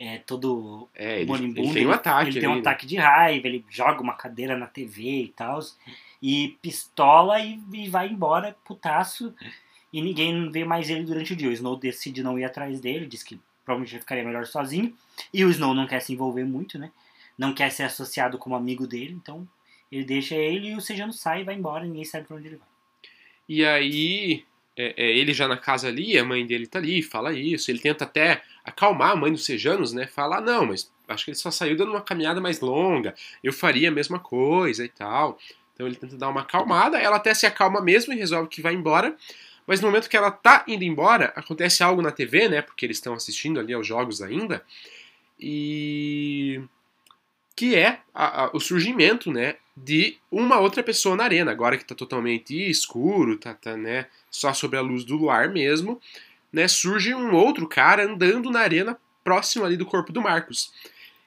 [0.01, 2.69] é todo É, ele, ele tem um ataque ele tem um ali, né?
[2.69, 5.61] ataque de raiva, ele joga uma cadeira na TV e tal,
[6.29, 9.33] e pistola e, e vai embora, putaço,
[9.93, 11.49] e ninguém vê mais ele durante o dia.
[11.49, 14.93] O Snow decide não ir atrás dele, diz que provavelmente ficaria melhor sozinho,
[15.33, 16.91] e o Snow não quer se envolver muito, né?
[17.39, 19.47] Não quer ser associado como amigo dele, então
[19.91, 22.57] ele deixa ele e o Sejanos sai e vai embora, ninguém sabe pra onde ele
[22.57, 22.69] vai.
[23.49, 24.45] E aí,
[24.77, 27.71] é, é, ele já na casa ali, a mãe dele tá ali, fala isso.
[27.71, 30.09] Ele tenta até acalmar a mãe dos Sejanos, né?
[30.09, 33.15] Fala, "Ah, não, mas acho que ele só saiu dando uma caminhada mais longa.
[33.45, 35.39] Eu faria a mesma coisa e tal.
[35.77, 36.99] Então ele tenta dar uma acalmada.
[36.99, 39.15] Ela até se acalma mesmo e resolve que vai embora.
[39.67, 42.63] Mas no momento que ela tá indo embora, acontece algo na TV, né?
[42.63, 44.65] Porque eles estão assistindo ali aos jogos ainda.
[45.39, 46.61] E.
[47.55, 49.57] Que é a- a- o surgimento, né?
[49.77, 51.51] De uma outra pessoa na arena.
[51.51, 54.07] Agora que tá totalmente escuro, tá, tá, né?
[54.31, 56.01] Só sobre a luz do luar mesmo.
[56.53, 60.73] Né, surge um outro cara andando na arena próximo ali do corpo do Marcos.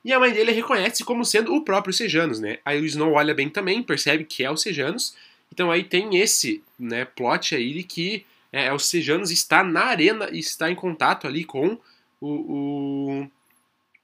[0.03, 2.59] E a mãe dele reconhece como sendo o próprio Sejanos, né?
[2.63, 5.15] Aí o Snow olha bem também, percebe que é o Sejanos.
[5.51, 9.85] Então aí tem esse, né, plot aí de que é, é o Sejanos está na
[9.85, 11.77] arena e está em contato ali com
[12.21, 13.27] o, o,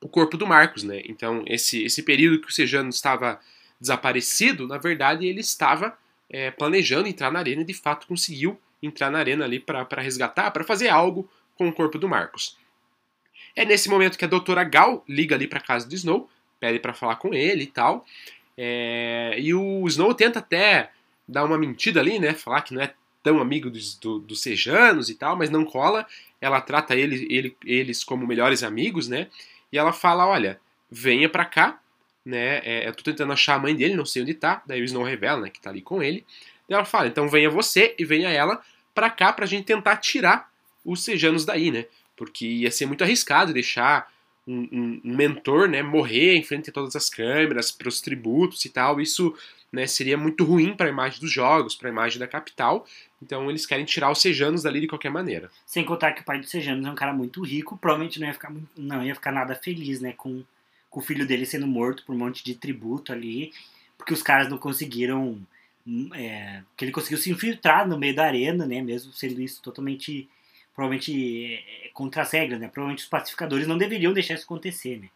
[0.01, 1.01] o corpo do Marcos, né?
[1.05, 3.39] Então esse, esse período que o Sejanos estava
[3.79, 5.97] desaparecido, na verdade ele estava
[6.29, 10.51] é, planejando entrar na arena e de fato conseguiu entrar na arena ali para resgatar,
[10.51, 12.57] para fazer algo com o corpo do Marcos.
[13.55, 16.93] É nesse momento que a doutora Gal liga ali para casa do Snow, pede para
[16.93, 18.05] falar com ele e tal.
[18.57, 20.91] É, e o Snow tenta até
[21.27, 22.33] dar uma mentira ali, né?
[22.33, 26.05] Falar que não é tão amigo dos, do, dos Sejanos e tal, mas não cola.
[26.39, 29.27] Ela trata ele, ele, eles como melhores amigos, né?
[29.71, 30.59] E ela fala, olha,
[30.91, 31.79] venha pra cá,
[32.25, 32.61] né?
[32.63, 34.61] É, eu tô tentando achar a mãe dele, não sei onde tá.
[34.65, 36.25] Daí o Snow revela, né, que tá ali com ele.
[36.67, 38.61] Daí ela fala, então venha você e venha ela
[38.93, 40.49] pra cá pra gente tentar tirar
[40.83, 41.85] os Sejanos daí, né?
[42.15, 44.11] Porque ia ser muito arriscado deixar
[44.47, 49.01] um, um, mentor, né, morrer em frente a todas as câmeras, pros tributos e tal.
[49.01, 49.35] Isso
[49.71, 52.87] né, seria muito ruim para a imagem dos jogos, para a imagem da capital.
[53.21, 55.49] Então eles querem tirar os Sejanos dali de qualquer maneira.
[55.65, 58.33] Sem contar que o pai dos Sejanos é um cara muito rico, provavelmente não ia
[58.33, 60.43] ficar, não ia ficar nada feliz, né, com,
[60.89, 63.51] com o filho dele sendo morto por um monte de tributo ali,
[63.97, 65.39] porque os caras não conseguiram,
[66.13, 70.29] é, que ele conseguiu se infiltrar no meio da arena, né, mesmo sendo isso totalmente,
[70.75, 75.09] provavelmente é, contra as regras, né, provavelmente os pacificadores não deveriam deixar isso acontecer, né.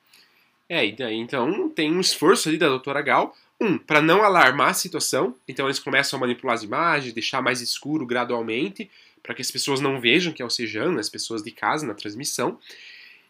[0.69, 5.35] É, então tem um esforço ali da doutora Gal um, para não alarmar a situação,
[5.47, 8.89] então eles começam a manipular as imagens, deixar mais escuro gradualmente,
[9.21, 11.93] para que as pessoas não vejam que é o Sejano, as pessoas de casa na
[11.93, 12.57] transmissão.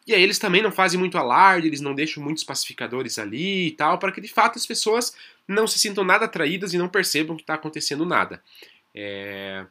[0.06, 3.72] E aí eles também não fazem muito alarde, eles não deixam muitos pacificadores ali e
[3.72, 5.15] tal, para que de fato as pessoas
[5.48, 8.42] não se sintam nada atraídas e não percebam que está acontecendo nada.
[8.94, 9.65] É...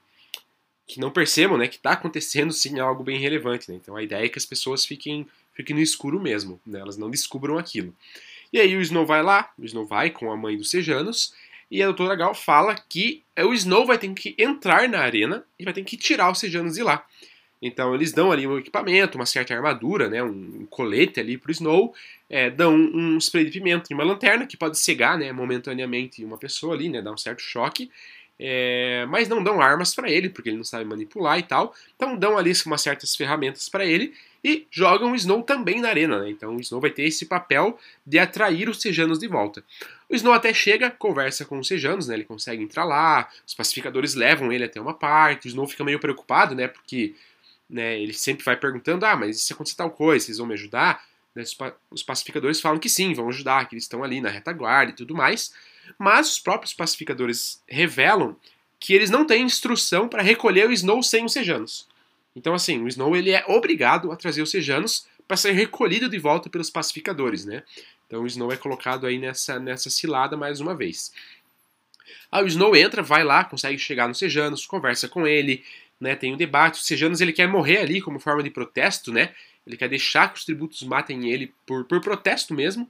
[0.88, 3.70] Que não percebam né, que está acontecendo sim algo bem relevante.
[3.70, 3.78] Né?
[3.80, 5.24] Então a ideia é que as pessoas fiquem,
[5.54, 6.80] fiquem no escuro mesmo, né?
[6.80, 7.94] elas não descubram aquilo.
[8.52, 11.34] E aí o Snow vai lá, o Snow vai com a mãe dos Sejanos,
[11.70, 15.64] e a doutora Gal fala que o Snow vai ter que entrar na arena e
[15.64, 17.06] vai ter que tirar os Sejanos de lá.
[17.60, 21.92] Então eles dão ali um equipamento, uma certa armadura, né, um, colete ali pro Snow,
[22.30, 26.24] é, dão um, um spray de pimenta e uma lanterna que pode cegar né, momentaneamente
[26.24, 27.90] uma pessoa ali, né, dar um certo choque.
[28.40, 31.74] É, mas não dão armas para ele, porque ele não sabe manipular e tal.
[31.96, 36.20] Então dão ali umas certas ferramentas para ele e jogam o Snow também na arena.
[36.20, 36.30] Né?
[36.30, 39.64] Então o Snow vai ter esse papel de atrair os Sejanos de volta.
[40.08, 42.14] O Snow até chega, conversa com os Sejanos, né?
[42.14, 45.98] ele consegue entrar lá, os pacificadores levam ele até uma parte, o Snow fica meio
[45.98, 46.68] preocupado, né?
[46.68, 47.14] porque
[47.68, 50.54] né, ele sempre vai perguntando: ah, mas e se acontecer tal coisa, vocês vão me
[50.54, 51.06] ajudar?
[51.90, 55.14] Os pacificadores falam que sim, vão ajudar, que eles estão ali na retaguarda e tudo
[55.14, 55.52] mais.
[55.98, 58.36] Mas os próprios pacificadores revelam
[58.80, 61.86] que eles não têm instrução para recolher o Snow sem os Sejanos.
[62.34, 66.18] Então, assim, o Snow ele é obrigado a trazer os Sejanos para ser recolhido de
[66.18, 67.62] volta pelos pacificadores, né?
[68.06, 71.12] Então o Snow é colocado aí nessa, nessa cilada mais uma vez.
[72.32, 75.62] Aí o Snow entra, vai lá, consegue chegar nos Sejanos, conversa com ele,
[76.00, 76.16] né?
[76.16, 76.80] Tem um debate.
[76.80, 79.34] O Sejanos ele quer morrer ali como forma de protesto, né?
[79.66, 82.88] Ele quer deixar que os tributos matem ele por, por protesto mesmo.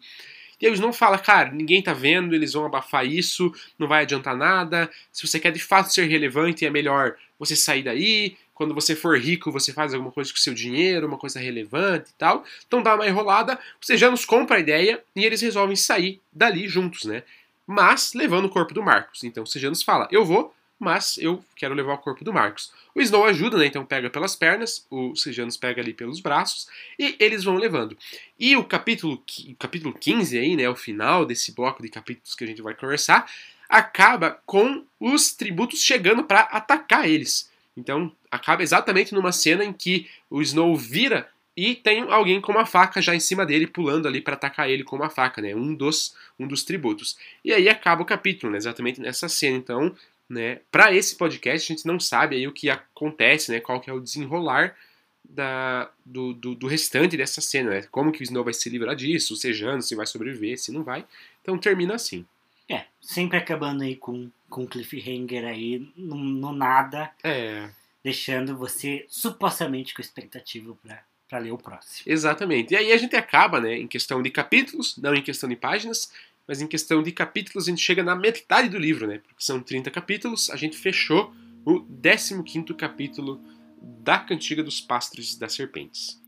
[0.61, 4.37] E eles não falam, cara, ninguém tá vendo, eles vão abafar isso, não vai adiantar
[4.37, 4.90] nada.
[5.12, 8.37] Se você quer de fato ser relevante, é melhor você sair daí.
[8.55, 12.11] Quando você for rico, você faz alguma coisa com o seu dinheiro, uma coisa relevante
[12.11, 12.44] e tal.
[12.66, 16.66] Então dá uma enrolada, você já nos compra a ideia e eles resolvem sair dali
[16.66, 17.23] juntos, né?
[17.64, 19.23] Mas levando o corpo do Marcos.
[19.23, 22.72] Então você já nos fala, eu vou, mas eu quero levar o corpo do Marcos.
[22.94, 23.66] O Snow ajuda, né?
[23.66, 27.96] Então pega pelas pernas, o Sejanus pega ali pelos braços e eles vão levando.
[28.38, 29.14] E o capítulo,
[29.48, 30.68] o capítulo 15 aí, né?
[30.68, 33.30] O final desse bloco de capítulos que a gente vai conversar,
[33.68, 37.50] acaba com os tributos chegando para atacar eles.
[37.76, 42.64] Então acaba exatamente numa cena em que o Snow vira e tem alguém com uma
[42.64, 45.56] faca já em cima dele, pulando ali para atacar ele com uma faca, né?
[45.56, 47.18] Um dos, um dos tributos.
[47.44, 48.58] E aí acaba o capítulo, né?
[48.58, 49.56] Exatamente nessa cena.
[49.56, 49.92] Então,
[50.28, 50.60] né?
[50.70, 53.60] Para esse podcast, a gente não sabe aí o que acontece, né?
[53.60, 54.76] Qual que é o desenrolar
[55.28, 57.82] da, do, do, do, restante dessa cena, né?
[57.90, 61.04] Como que o Snow vai se livrar disso, sejando, se vai sobreviver, se não vai.
[61.42, 62.26] Então termina assim.
[62.68, 67.10] É, sempre acabando aí com, com cliffhanger aí, no, no nada.
[67.22, 67.68] É.
[68.04, 72.10] Deixando você supostamente com expectativa para para ler o próximo.
[72.10, 72.72] Exatamente.
[72.72, 76.10] E aí a gente acaba, né, em questão de capítulos, não em questão de páginas,
[76.48, 79.18] mas em questão de capítulos a gente chega na metade do livro, né?
[79.18, 81.32] Porque são 30 capítulos, a gente fechou
[81.64, 82.42] o 15
[82.74, 83.38] capítulo
[84.02, 86.20] da Cantiga dos Pastores das Serpentes.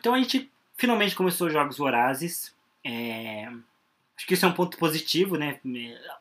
[0.00, 2.54] Então a gente finalmente começou os Jogos Vorazes.
[2.82, 3.46] É...
[4.16, 5.60] Acho que isso é um ponto positivo, né?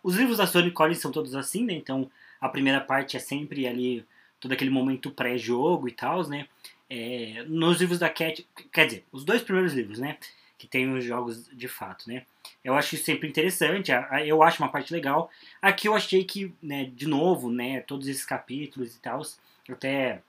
[0.04, 1.74] Os livros da Sony Collins são todos assim, né?
[1.74, 4.06] Então a primeira parte é sempre ali
[4.40, 6.48] todo aquele momento pré-jogo e tal, né?
[6.90, 7.44] É...
[7.48, 10.18] Nos livros da Cat, quer dizer, os dois primeiros livros, né?
[10.58, 12.26] Que tem os jogos de fato, né?
[12.62, 13.92] Eu acho isso sempre interessante,
[14.26, 15.32] eu acho uma parte legal.
[15.62, 19.22] Aqui eu achei que, né, de novo, né, todos esses capítulos e tal,
[19.70, 20.22] até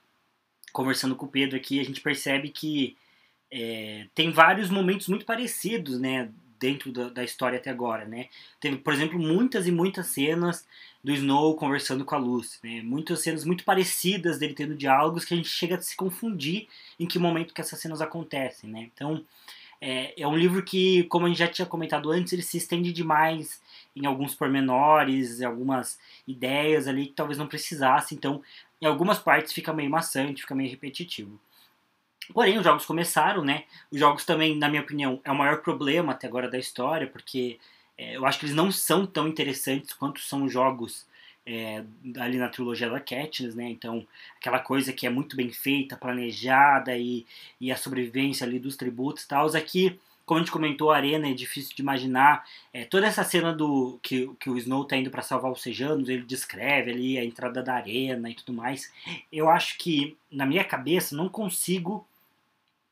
[0.72, 2.96] conversando com o Pedro aqui, a gente percebe que
[3.50, 8.28] é, tem vários momentos muito parecidos, né, dentro da, da, história até agora, né.
[8.60, 10.66] Teve, por exemplo, muitas e muitas cenas
[11.02, 15.34] do Snow conversando com a Lucy, né, muitas cenas muito parecidas dele tendo diálogos que
[15.34, 18.88] a gente chega a se confundir em que momento que essas cenas acontecem, né.
[18.94, 19.24] Então,
[19.80, 22.92] é, é um livro que, como a gente já tinha comentado antes, ele se estende
[22.92, 23.62] demais
[23.96, 28.42] em alguns pormenores, em algumas ideias ali que talvez não precisasse, então
[28.80, 31.40] em algumas partes fica meio maçante, fica meio repetitivo.
[32.32, 33.64] Porém, os jogos começaram, né?
[33.90, 37.58] Os jogos também, na minha opinião, é o maior problema até agora da história, porque
[37.96, 41.06] é, eu acho que eles não são tão interessantes quanto são os jogos
[41.46, 41.82] é,
[42.18, 43.68] ali na trilogia da Katniss, né?
[43.68, 44.06] Então,
[44.38, 47.26] aquela coisa que é muito bem feita, planejada e,
[47.60, 49.46] e a sobrevivência ali dos tributos e tal.
[49.56, 49.98] Aqui
[50.30, 52.46] como a gente comentou, a arena é difícil de imaginar.
[52.72, 56.08] É, toda essa cena do que, que o Snow tá indo para salvar os Sejanos,
[56.08, 58.92] ele descreve ali a entrada da arena e tudo mais.
[59.32, 62.06] Eu acho que, na minha cabeça, não consigo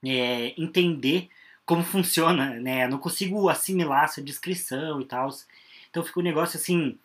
[0.05, 1.29] é, entender
[1.65, 2.89] como funciona, né?
[2.89, 5.29] Não consigo assimilar essa descrição e tal.
[5.91, 6.99] Então fica um negócio assim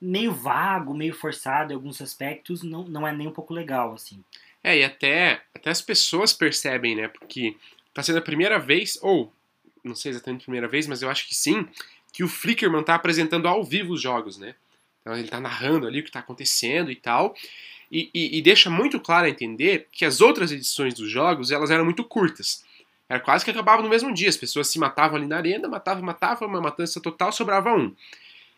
[0.00, 4.22] meio vago, meio forçado em alguns aspectos, não, não é nem um pouco legal, assim.
[4.62, 7.08] É, e até, até as pessoas percebem, né?
[7.08, 7.56] Porque
[7.92, 9.32] tá sendo a primeira vez, ou
[9.82, 11.66] não sei exatamente a primeira vez, mas eu acho que sim,
[12.12, 14.54] que o Flickerman tá apresentando ao vivo os jogos, né?
[15.00, 17.34] Então ele tá narrando ali o que tá acontecendo e tal.
[17.90, 21.84] E, e, e, deixa muito claro entender que as outras edições dos jogos elas eram
[21.84, 22.64] muito curtas.
[23.08, 24.28] Era quase que acabava no mesmo dia.
[24.28, 27.94] As pessoas se matavam ali na arena, matavam, matavam, uma matança total, sobrava um.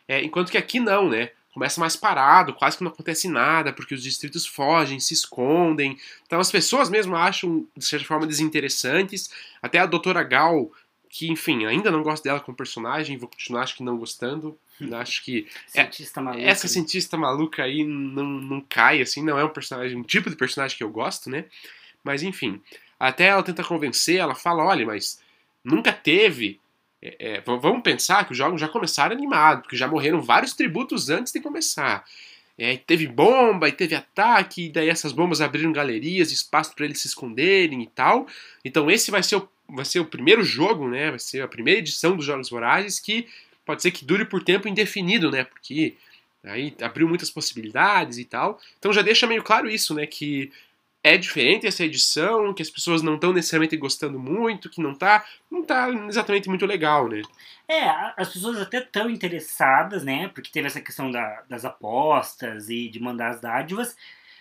[0.08, 1.30] É, enquanto que aqui não, né?
[1.54, 5.96] Começa mais parado, quase que não acontece nada, porque os distritos fogem, se escondem.
[6.26, 9.30] Então as pessoas mesmo acham, de certa forma, desinteressantes.
[9.62, 10.70] Até a doutora Gal
[11.10, 14.56] que, enfim, ainda não gosto dela como personagem, vou continuar acho que não gostando.
[14.94, 19.48] Acho que cientista é, essa cientista maluca aí não, não cai, assim, não é um
[19.48, 21.44] personagem, um tipo de personagem que eu gosto, né?
[22.02, 22.60] Mas enfim,
[22.98, 25.20] até ela tenta convencer, ela fala, olha, mas
[25.64, 26.60] nunca teve.
[27.02, 31.08] É, é, vamos pensar que os jogos já começaram animados, porque já morreram vários tributos
[31.10, 32.04] antes de começar.
[32.58, 37.00] É, teve bomba, e teve ataque, e daí essas bombas abriram galerias, espaço para eles
[37.00, 38.26] se esconderem e tal.
[38.64, 41.10] Então esse vai ser o vai ser o primeiro jogo, né?
[41.10, 43.26] Vai ser a primeira edição dos Jogos Vorazes que
[43.70, 45.44] pode ser que dure por tempo indefinido, né?
[45.44, 45.96] Porque
[46.42, 48.61] aí abriu muitas possibilidades e tal.
[48.76, 50.06] Então já deixa meio claro isso, né?
[50.06, 50.50] Que
[51.04, 55.24] é diferente essa edição, que as pessoas não estão necessariamente gostando muito, que não tá,
[55.48, 57.22] não tá exatamente muito legal, né?
[57.68, 60.26] É, as pessoas até estão interessadas, né?
[60.35, 63.96] Porque teve essa questão da, das apostas e de mandar as dádivas,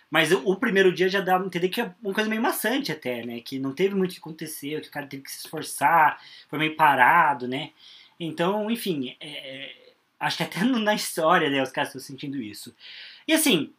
[0.10, 3.24] mas o, primeiro dia já dá a entender que é uma coisa meio maçante até,
[3.24, 3.42] né?
[3.42, 6.58] Que não teve muito o que acontecer, que o cara teve que se esforçar, foi
[6.58, 7.70] meio parado, né?
[8.19, 12.75] Então, enfim, é, é acho que até na história, né, os caras estão sentindo isso.
[13.27, 13.73] E assim,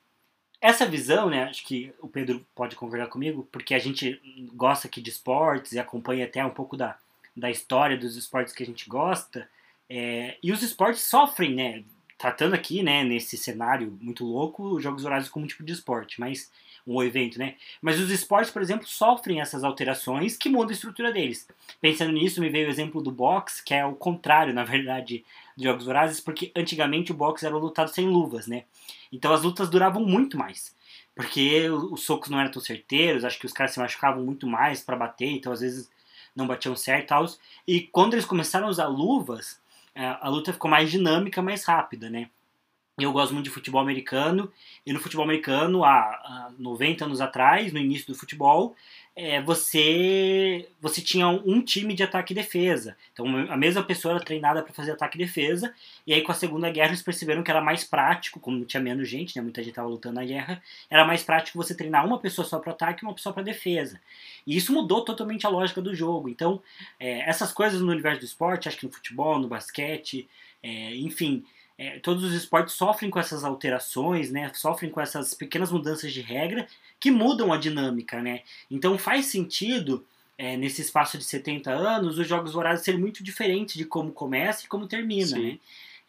[0.60, 4.20] essa visão, né, acho que o Pedro pode concordar comigo, porque a gente
[4.54, 6.98] gosta aqui de esportes e acompanha até um pouco da,
[7.36, 9.48] da história dos esportes que a gente gosta,
[9.88, 11.84] é, e os esportes sofrem, né,
[12.16, 16.20] tratando aqui, né, nesse cenário muito louco, os Jogos Vorazes como um tipo de esporte,
[16.20, 16.50] mas
[16.96, 17.54] um evento, né?
[17.80, 21.46] Mas os esportes, por exemplo, sofrem essas alterações que mudam a estrutura deles.
[21.80, 25.24] Pensando nisso, me veio o exemplo do boxe, que é o contrário, na verdade,
[25.56, 28.64] dos Jogos Vorazes, porque antigamente o boxe era lutado sem luvas, né?
[29.12, 30.74] Então as lutas duravam muito mais.
[31.14, 34.82] Porque os socos não eram tão certeiros, acho que os caras se machucavam muito mais
[34.82, 35.90] para bater, então às vezes
[36.34, 37.26] não batiam certo e tal.
[37.66, 39.60] E quando eles começaram a usar luvas,
[39.94, 42.30] é, a luta ficou mais dinâmica, mais rápida, né?
[43.04, 44.52] Eu gosto muito de futebol americano,
[44.84, 48.76] e no futebol americano, há, há 90 anos atrás, no início do futebol,
[49.16, 52.96] é, você você tinha um time de ataque e defesa.
[53.12, 55.74] Então a mesma pessoa era treinada para fazer ataque e defesa.
[56.06, 59.08] E aí com a Segunda Guerra eles perceberam que era mais prático, como tinha menos
[59.08, 62.46] gente, né, muita gente estava lutando na guerra, era mais prático você treinar uma pessoa
[62.46, 64.00] só para ataque e uma pessoa para defesa.
[64.46, 66.28] E isso mudou totalmente a lógica do jogo.
[66.28, 66.62] Então
[66.98, 70.28] é, essas coisas no universo do esporte, acho que no futebol, no basquete,
[70.62, 71.44] é, enfim,
[71.80, 74.52] é, todos os esportes sofrem com essas alterações, né?
[74.52, 76.68] Sofrem com essas pequenas mudanças de regra
[77.00, 78.42] que mudam a dinâmica, né?
[78.70, 80.04] Então faz sentido
[80.36, 84.66] é, nesse espaço de 70 anos os jogos vorazes serem muito diferentes de como começa
[84.66, 85.42] e como termina, Sim.
[85.42, 85.58] né?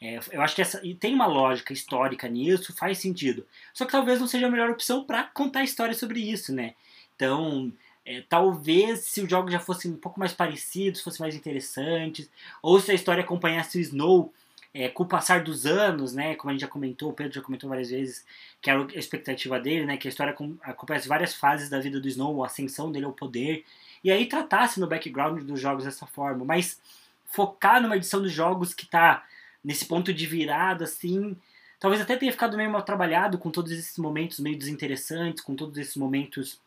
[0.01, 3.47] É, eu acho que essa, e tem uma lógica histórica nisso, faz sentido.
[3.73, 6.73] Só que talvez não seja a melhor opção para contar história sobre isso, né?
[7.15, 7.71] Então,
[8.05, 12.29] é, talvez se os jogos já fossem um pouco mais parecidos, fossem mais interessantes,
[12.61, 14.33] ou se a história acompanhasse o Snow
[14.73, 17.41] é, com o passar dos anos, né, como a gente já comentou, o Pedro já
[17.41, 18.25] comentou várias vezes,
[18.61, 22.07] que era a expectativa dele, né, que a história acompanha várias fases da vida do
[22.07, 23.65] Snow, a ascensão dele ao poder,
[24.03, 26.79] e aí tratasse no background dos jogos dessa forma, mas
[27.25, 29.25] focar numa edição dos jogos que está
[29.63, 31.35] nesse ponto de virada, assim,
[31.79, 35.77] talvez até tenha ficado meio mal trabalhado com todos esses momentos meio desinteressantes, com todos
[35.77, 36.59] esses momentos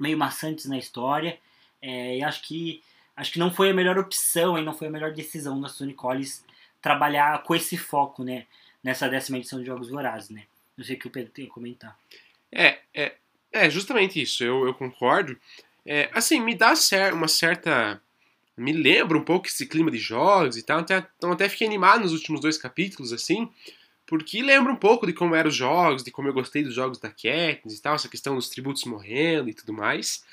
[0.00, 1.38] meio maçantes na história.
[1.80, 2.82] É, e acho que
[3.14, 5.92] acho que não foi a melhor opção e não foi a melhor decisão da Sony
[5.92, 6.42] Collins
[6.82, 8.46] trabalhar com esse foco, né?
[8.82, 10.42] Nessa décima edição de Jogos Vorazes, né?
[10.76, 11.96] Não sei o que o Pedro tem a comentar.
[12.50, 13.14] É, é,
[13.52, 15.38] é justamente isso, eu, eu concordo.
[15.86, 16.74] É, assim, me dá
[17.12, 18.00] uma certa.
[18.56, 20.80] Me lembra um pouco esse clima de jogos e tal.
[20.80, 23.48] Até, então até fiquei animado nos últimos dois capítulos, assim,
[24.06, 26.98] porque lembra um pouco de como eram os jogos, de como eu gostei dos jogos
[26.98, 30.24] da Katniss e tal, essa questão dos tributos morrendo e tudo mais.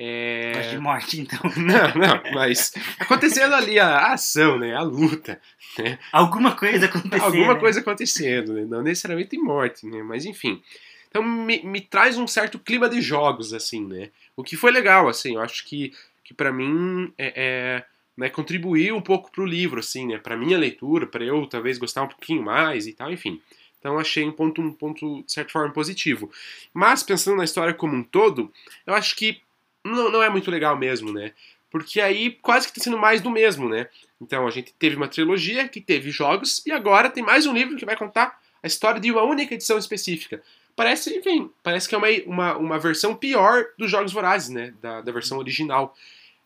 [0.00, 0.52] É...
[0.54, 1.40] Gosto de morte, então.
[1.56, 4.72] Não, não, mas acontecendo ali a, ação, né?
[4.72, 5.40] A luta.
[5.76, 5.98] Né?
[6.12, 7.24] Alguma coisa acontecendo.
[7.24, 7.60] Alguma né?
[7.60, 8.64] coisa acontecendo, né?
[8.64, 10.00] Não necessariamente morte, né?
[10.04, 10.62] Mas enfim.
[11.08, 14.10] Então me, me traz um certo clima de jogos, assim, né?
[14.36, 15.92] O que foi legal, assim, eu acho que,
[16.22, 17.84] que para mim é, é
[18.16, 20.18] né, contribuir um pouco pro livro, assim, né?
[20.18, 23.40] Pra minha leitura, para eu talvez gostar um pouquinho mais e tal, enfim.
[23.80, 26.30] Então achei um ponto, um ponto, de certa forma, positivo.
[26.72, 28.52] Mas pensando na história como um todo,
[28.86, 29.40] eu acho que
[29.88, 31.32] não, não é muito legal mesmo, né?
[31.70, 33.88] Porque aí quase que tá sendo mais do mesmo, né?
[34.20, 37.76] Então a gente teve uma trilogia que teve jogos e agora tem mais um livro
[37.76, 40.42] que vai contar a história de uma única edição específica.
[40.74, 44.72] Parece, enfim, parece que é uma, uma, uma versão pior dos Jogos Vorazes, né?
[44.80, 45.94] Da, da versão original.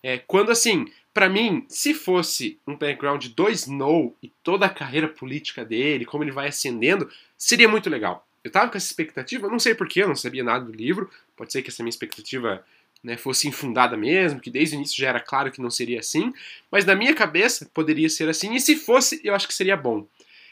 [0.02, 5.06] É, quando assim, para mim, se fosse um background do Snow e toda a carreira
[5.06, 8.26] política dele, como ele vai ascendendo, seria muito legal.
[8.42, 11.52] Eu tava com essa expectativa, não sei porquê, eu não sabia nada do livro, pode
[11.52, 12.64] ser que essa minha expectativa
[13.02, 16.32] né, fosse infundada mesmo, que desde o início já era claro que não seria assim,
[16.70, 20.06] mas na minha cabeça poderia ser assim, e se fosse, eu acho que seria bom.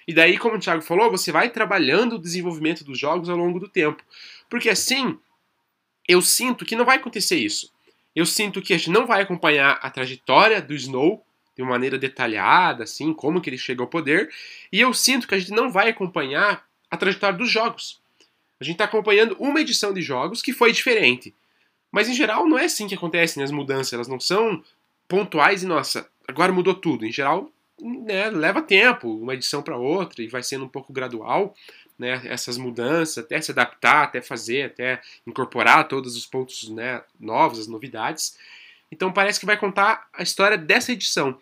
[0.06, 3.60] E daí, como o Thiago falou, você vai trabalhando o desenvolvimento dos jogos ao longo
[3.60, 4.02] do tempo.
[4.48, 5.16] Porque assim,
[6.08, 7.70] eu sinto que não vai acontecer isso.
[8.16, 11.24] Eu sinto que a gente não vai acompanhar a trajetória do Snow
[11.54, 14.30] de uma maneira detalhada, assim, como que ele chega ao poder,
[14.72, 18.00] e eu sinto que a gente não vai acompanhar a trajetória dos jogos.
[18.60, 21.34] A gente está acompanhando uma edição de jogos que foi diferente.
[21.92, 24.62] Mas em geral não é assim que acontecem as mudanças, elas não são
[25.08, 27.04] pontuais e nossa, agora mudou tudo.
[27.04, 31.54] Em geral, né, leva tempo, uma edição para outra e vai sendo um pouco gradual,
[31.98, 37.58] né, essas mudanças, até se adaptar, até fazer, até incorporar todos os pontos né, novos,
[37.58, 38.38] as novidades.
[38.90, 41.38] Então parece que vai contar a história dessa edição.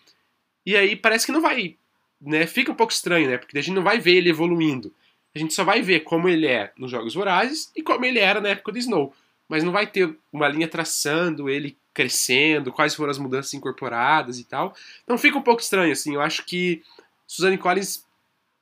[0.64, 1.76] E aí parece que não vai,
[2.20, 4.94] né, fica um pouco estranho, né, porque a gente não vai ver ele evoluindo.
[5.34, 8.40] A gente só vai ver como ele é nos Jogos Vorazes e como ele era
[8.40, 9.14] na época do Snow
[9.48, 14.44] mas não vai ter uma linha traçando ele crescendo, quais foram as mudanças incorporadas e
[14.44, 14.72] tal.
[15.02, 16.14] Então fica um pouco estranho, assim.
[16.14, 16.82] Eu acho que
[17.26, 18.04] Suzanne Collins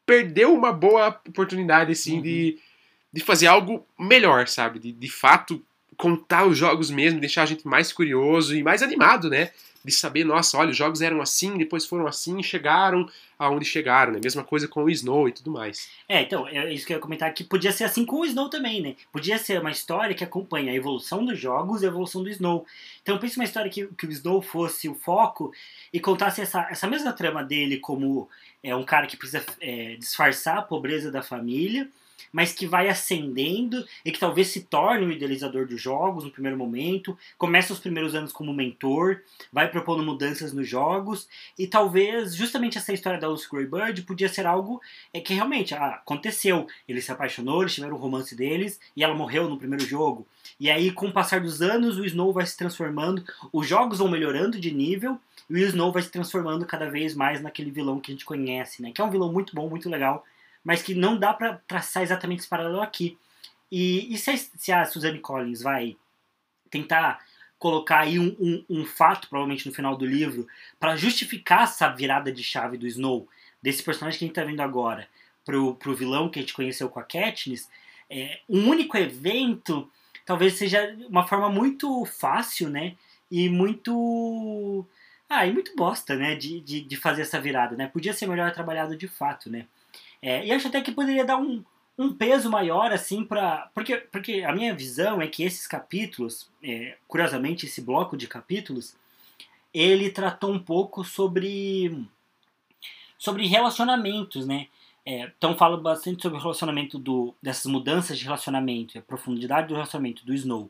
[0.07, 2.23] perdeu uma boa oportunidade, assim, uhum.
[2.23, 2.59] de,
[3.13, 4.79] de fazer algo melhor, sabe?
[4.79, 5.63] De, de fato
[5.97, 9.51] contar os jogos mesmo, deixar a gente mais curioso e mais animado, né?
[9.87, 13.09] De saber, nossa, olha, os jogos eram assim, depois foram assim chegaram
[13.39, 14.21] aonde chegaram, né?
[14.21, 15.89] Mesma coisa com o Snow e tudo mais.
[16.09, 18.51] É, então, é isso que eu ia comentar que podia ser assim com o Snow
[18.51, 18.97] também, né?
[19.13, 22.67] Podia ser uma história que acompanha a evolução dos jogos e a evolução do Snow.
[23.01, 25.53] Então, pense uma história que, que o Snow fosse o foco
[25.93, 28.29] e contasse essa, essa mesma trama dele como
[28.65, 31.89] é, um cara que precisa é, disfarçar a pobreza da família
[32.33, 36.57] mas que vai ascendendo e que talvez se torne o idealizador dos jogos no primeiro
[36.57, 39.21] momento, começa os primeiros anos como mentor,
[39.53, 44.47] vai propondo mudanças nos jogos, e talvez justamente essa história da Lucy Greybird podia ser
[44.47, 44.81] algo
[45.13, 46.67] é, que realmente ah, aconteceu.
[46.89, 50.27] Ele se apaixonou, eles tiveram o romance deles, e ela morreu no primeiro jogo.
[50.59, 54.09] E aí, com o passar dos anos, o Snow vai se transformando, os jogos vão
[54.09, 58.11] melhorando de nível, e o Snow vai se transformando cada vez mais naquele vilão que
[58.11, 58.91] a gente conhece, né?
[58.93, 60.25] Que é um vilão muito bom, muito legal,
[60.67, 63.17] mas que não dá para traçar exatamente esse paralelo aqui.
[63.71, 65.97] E, e se, a, se, a, Suzanne Collins vai
[66.69, 67.25] tentar
[67.57, 70.45] colocar aí um, um, um fato, provavelmente no final do livro,
[70.81, 73.29] para justificar essa virada de chave do Snow,
[73.63, 75.09] desse personagem que a gente está vendo agora,
[75.45, 77.71] pro, pro vilão que a gente conheceu com a Katniss,
[78.11, 79.89] é, um único evento
[80.27, 82.97] talvez seja uma forma muito fácil, né?
[83.31, 84.85] E muito.
[85.29, 86.35] Ah, e muito bosta, né?
[86.35, 87.87] De, de, de fazer essa virada, né?
[87.87, 89.67] Podia ser melhor trabalhado de fato, né?
[90.27, 91.63] É, e acho até que poderia dar um,
[91.97, 96.97] um peso maior, assim, para porque, porque a minha visão é que esses capítulos, é,
[97.07, 98.97] curiosamente, esse bloco de capítulos,
[99.73, 102.05] ele tratou um pouco sobre,
[103.17, 104.67] sobre relacionamentos, né?
[105.07, 109.75] É, então fala bastante sobre o relacionamento do, dessas mudanças de relacionamento, a profundidade do
[109.75, 110.69] relacionamento do Snow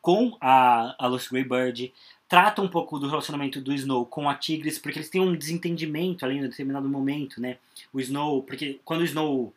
[0.00, 1.92] com a, a Lucy Greybird,
[2.28, 6.24] trata um pouco do relacionamento do Snow com a Tigris, porque eles têm um desentendimento
[6.24, 7.56] ali em determinado momento, né?
[7.92, 9.54] O Snow, porque quando o Snow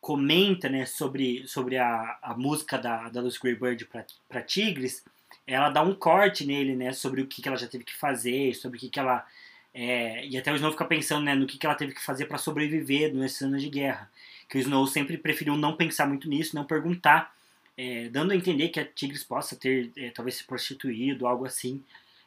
[0.00, 3.88] comenta, né, sobre, sobre a, a música da, da Lucy Greybird
[4.28, 5.04] para Tigris,
[5.46, 8.52] ela dá um corte nele, né, sobre o que, que ela já teve que fazer,
[8.54, 9.24] sobre o que, que ela...
[9.72, 12.26] É, e até o Snow fica pensando, né, no que, que ela teve que fazer
[12.26, 14.10] para sobreviver nesses anos de guerra.
[14.48, 17.32] Que o Snow sempre preferiu não pensar muito nisso, não perguntar
[17.76, 21.82] é, dando a entender que a Tigres possa ter, é, talvez, se prostituído, algo assim,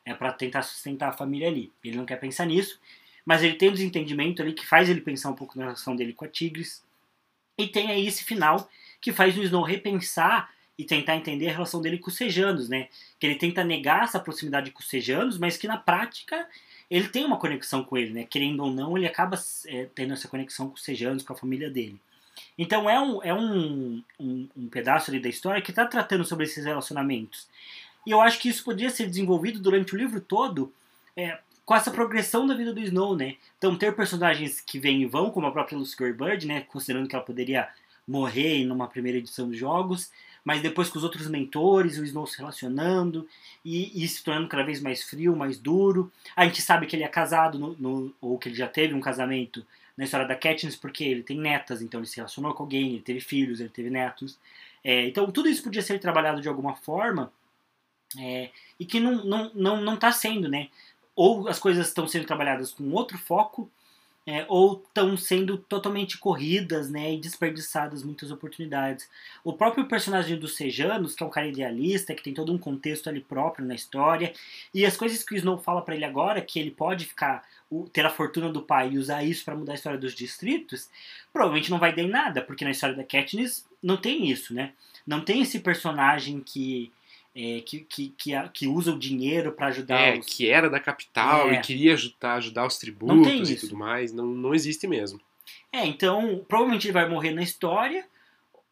[0.05, 1.71] é, para tentar sustentar a família ali.
[1.83, 2.79] Ele não quer pensar nisso,
[3.25, 6.13] mas ele tem um desentendimento ali que faz ele pensar um pouco na relação dele
[6.13, 6.83] com a Tigres.
[7.57, 8.69] E tem aí esse final
[9.01, 12.89] que faz o Snow repensar e tentar entender a relação dele com os Sejanos, né?
[13.19, 16.47] Que ele tenta negar essa proximidade com os Sejanos, mas que na prática
[16.89, 18.25] ele tem uma conexão com ele, né?
[18.25, 21.69] Querendo ou não, ele acaba é, tendo essa conexão com os Sejanos, com a família
[21.69, 21.99] dele.
[22.57, 26.45] Então é um, é um, um, um pedaço ali da história que está tratando sobre
[26.45, 27.47] esses relacionamentos.
[28.05, 30.71] E eu acho que isso podia ser desenvolvido durante o livro todo
[31.17, 33.35] é, com essa progressão da vida do Snow, né?
[33.57, 36.61] Então ter personagens que vêm e vão, como a própria Lucy Bird, né?
[36.61, 37.67] Considerando que ela poderia
[38.07, 40.11] morrer numa primeira edição dos jogos,
[40.43, 43.27] mas depois com os outros mentores, o Snow se relacionando
[43.63, 46.11] e, e se tornando cada vez mais frio, mais duro.
[46.35, 49.01] A gente sabe que ele é casado, no, no, ou que ele já teve um
[49.01, 49.65] casamento
[49.97, 53.01] na história da Katniss, porque ele tem netas, então ele se relacionou com alguém, ele
[53.01, 54.37] teve filhos, ele teve netos.
[54.83, 57.31] É, então tudo isso podia ser trabalhado de alguma forma
[58.19, 60.69] é, e que não está não, não, não tá sendo, né?
[61.15, 63.69] Ou as coisas estão sendo trabalhadas com outro foco,
[64.27, 69.07] é, ou estão sendo totalmente corridas né, e desperdiçadas muitas oportunidades.
[69.43, 73.07] O próprio personagem dos Sejanos, que é um cara idealista, que tem todo um contexto
[73.07, 74.33] ali próprio na história,
[74.73, 77.43] e as coisas que o Snow fala para ele agora, que ele pode ficar
[77.91, 80.89] ter a fortuna do pai e usar isso para mudar a história dos distritos,
[81.33, 84.73] provavelmente não vai dar em nada, porque na história da Katniss não tem isso, né?
[85.05, 86.91] Não tem esse personagem que
[87.35, 90.25] é, que, que, que, que, usa o dinheiro para ajudar é, os...
[90.25, 91.55] que era da capital é.
[91.55, 95.19] e queria ajudar, ajudar os tributos e tudo mais, não, não existe mesmo.
[95.71, 98.07] É, então provavelmente ele vai morrer na história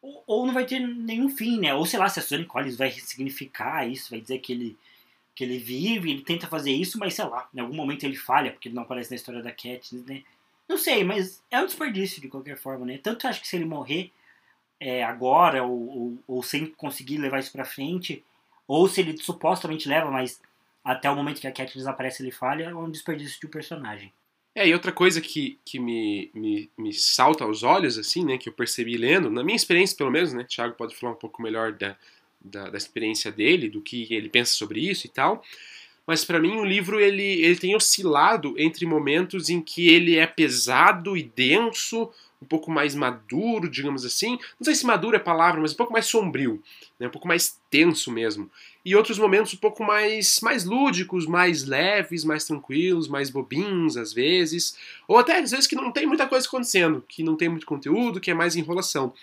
[0.00, 1.74] ou, ou não vai ter nenhum fim, né?
[1.74, 4.78] Ou sei lá, se a Sonic Collins vai ressignificar isso, vai dizer que ele,
[5.34, 8.50] que ele vive, ele tenta fazer isso, mas sei lá, em algum momento ele falha,
[8.50, 10.22] porque ele não aparece na história da Katniss, né?
[10.66, 12.98] Não sei, mas é um desperdício de qualquer forma, né?
[13.02, 14.10] Tanto acho que se ele morrer
[14.80, 18.24] é, agora ou, ou, ou sem conseguir levar isso pra frente
[18.66, 20.40] ou se ele supostamente leva, mas
[20.84, 24.12] até o momento que a Cat desaparece ele falha, é um desperdício de um personagem.
[24.54, 28.48] É, e outra coisa que, que me, me, me salta aos olhos, assim, né, que
[28.48, 31.72] eu percebi lendo, na minha experiência pelo menos, né, Thiago pode falar um pouco melhor
[31.72, 31.96] da,
[32.40, 35.42] da, da experiência dele, do que ele pensa sobre isso e tal,
[36.06, 40.26] mas para mim o livro ele, ele tem oscilado entre momentos em que ele é
[40.26, 42.10] pesado e denso,
[42.44, 44.38] um pouco mais maduro, digamos assim.
[44.58, 46.62] Não sei se maduro é palavra, mas um pouco mais sombrio,
[47.00, 47.06] né?
[47.06, 48.50] um pouco mais tenso mesmo.
[48.84, 54.12] E outros momentos um pouco mais, mais lúdicos, mais leves, mais tranquilos, mais bobinhos às
[54.12, 54.76] vezes.
[55.08, 58.20] Ou até às vezes que não tem muita coisa acontecendo, que não tem muito conteúdo,
[58.20, 59.14] que é mais enrolação.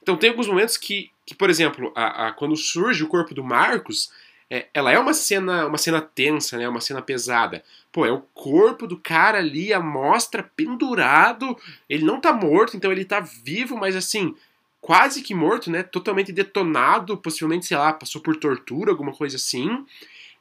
[0.00, 3.42] Então tem alguns momentos que, que por exemplo, a, a, quando surge o corpo do
[3.42, 4.10] Marcos,
[4.50, 6.68] é, ela é uma cena, uma cena tensa, né?
[6.68, 7.62] Uma cena pesada.
[7.92, 11.56] Pô, é o corpo do cara ali, a mostra pendurado.
[11.88, 14.34] Ele não tá morto, então ele tá vivo, mas assim,
[14.80, 15.84] quase que morto, né?
[15.84, 19.86] Totalmente detonado, possivelmente, sei lá, passou por tortura, alguma coisa assim.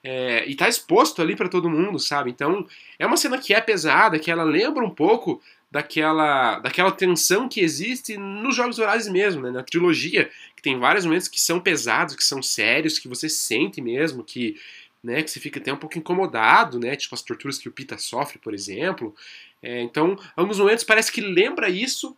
[0.03, 2.32] É, e tá exposto ali para todo mundo, sabe?
[2.32, 2.66] Então,
[2.97, 5.39] é uma cena que é pesada, que ela lembra um pouco
[5.72, 9.51] daquela, daquela tensão que existe nos Jogos Vorazes mesmo, né?
[9.51, 13.80] na trilogia, que tem vários momentos que são pesados, que são sérios, que você sente
[13.82, 14.59] mesmo, que,
[15.03, 16.95] né, que você fica até um pouco incomodado, né?
[16.95, 19.15] tipo as torturas que o Pita sofre, por exemplo.
[19.61, 22.17] É, então, alguns momentos parece que lembra isso,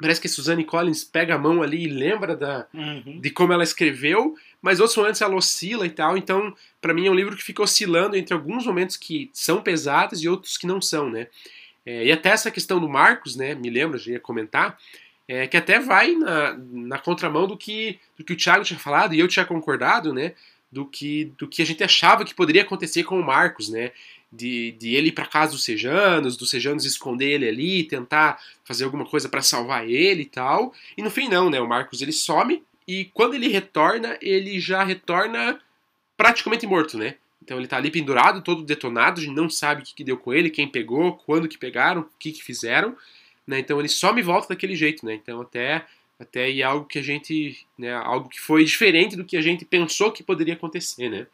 [0.00, 3.20] parece que a Suzanne Collins pega a mão ali e lembra da, uhum.
[3.20, 7.10] de como ela escreveu, mas outros momentos ela oscila e tal, então para mim é
[7.10, 10.80] um livro que fica oscilando entre alguns momentos que são pesados e outros que não
[10.80, 11.26] são, né?
[11.84, 14.78] É, e até essa questão do Marcos, né, me lembro, já ia comentar,
[15.26, 19.14] é, que até vai na, na contramão do que, do que o Thiago tinha falado,
[19.14, 20.34] e eu tinha concordado, né,
[20.70, 23.92] do que, do que a gente achava que poderia acontecer com o Marcos, né,
[24.32, 28.84] de, de ele ir para casa dos Sejanos, dos Sejanos esconder ele ali, tentar fazer
[28.84, 32.12] alguma coisa para salvar ele e tal, e no fim não, né, o Marcos ele
[32.12, 35.60] some, e quando ele retorna, ele já retorna
[36.16, 39.84] praticamente morto, né, então ele está ali pendurado, todo detonado, a gente não sabe o
[39.84, 42.96] que, que deu com ele, quem pegou, quando que pegaram, o que, que fizeram.
[43.46, 43.58] Né?
[43.58, 45.14] Então ele só me volta daquele jeito, né?
[45.14, 45.84] Então até
[46.18, 49.64] até aí algo que a gente, né, algo que foi diferente do que a gente
[49.64, 51.26] pensou que poderia acontecer, né?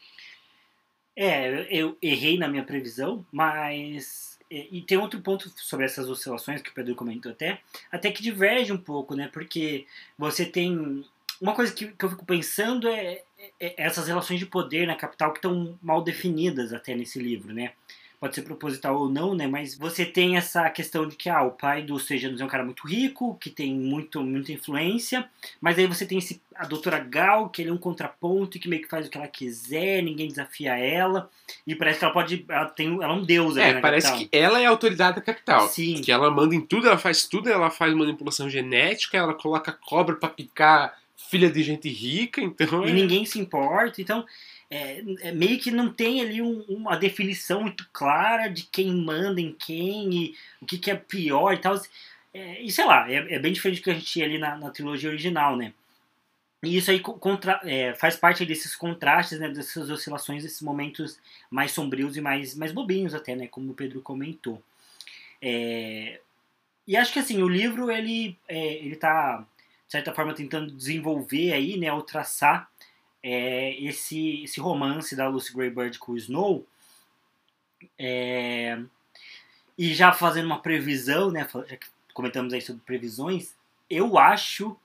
[1.16, 6.70] É, eu errei na minha previsão, mas e tem outro ponto sobre essas oscilações que
[6.70, 9.28] o Pedro comentou até, até que diverge um pouco, né?
[9.32, 9.86] Porque
[10.16, 11.04] você tem
[11.40, 13.24] uma coisa que, que eu fico pensando é, é, é,
[13.60, 17.72] essas relações de poder na capital que estão mal definidas até nesse livro, né?
[18.18, 19.46] Pode ser proposital ou não, né?
[19.46, 22.64] Mas você tem essa questão de que ah, o pai do Sejanos é um cara
[22.64, 25.28] muito rico, que tem muito, muita influência,
[25.60, 28.70] mas aí você tem esse, a doutora Gal, que ele é um contraponto e que
[28.70, 31.30] meio que faz o que ela quiser, ninguém desafia ela,
[31.66, 32.42] e parece que ela pode.
[32.48, 34.28] Ela, tem, ela é um deus É, parece capital.
[34.30, 35.68] que ela é a autoridade da capital.
[35.68, 36.00] Sim.
[36.00, 40.16] Que ela manda em tudo, ela faz tudo, ela faz manipulação genética, ela coloca cobra
[40.16, 40.96] para picar
[41.30, 42.86] filha de gente rica, então.
[42.86, 44.24] E é- ninguém se importa, então
[44.70, 49.40] é, é meio que não tem ali um- uma definição muito clara de quem manda
[49.40, 51.80] em quem e o que, que é pior e tal.
[52.34, 54.56] É, e sei lá, é, é bem diferente do que a gente tinha ali na,
[54.56, 55.72] na trilogia original, né?
[56.64, 61.18] E isso aí co- contra, é, faz parte desses contrastes, né, dessas oscilações, desses momentos
[61.50, 64.60] mais sombrios e mais, mais bobinhos até, né, como o Pedro comentou.
[65.40, 66.18] É,
[66.88, 69.46] e acho que assim, o livro ele, é, ele tá,
[69.86, 72.70] de certa forma, tentando desenvolver aí, né, ou traçar
[73.22, 76.66] é, esse, esse romance da Lucy Greybird com o Snow.
[77.98, 78.78] É,
[79.78, 83.54] e já fazendo uma previsão, né, já que comentamos aí sobre previsões,
[83.88, 84.76] eu acho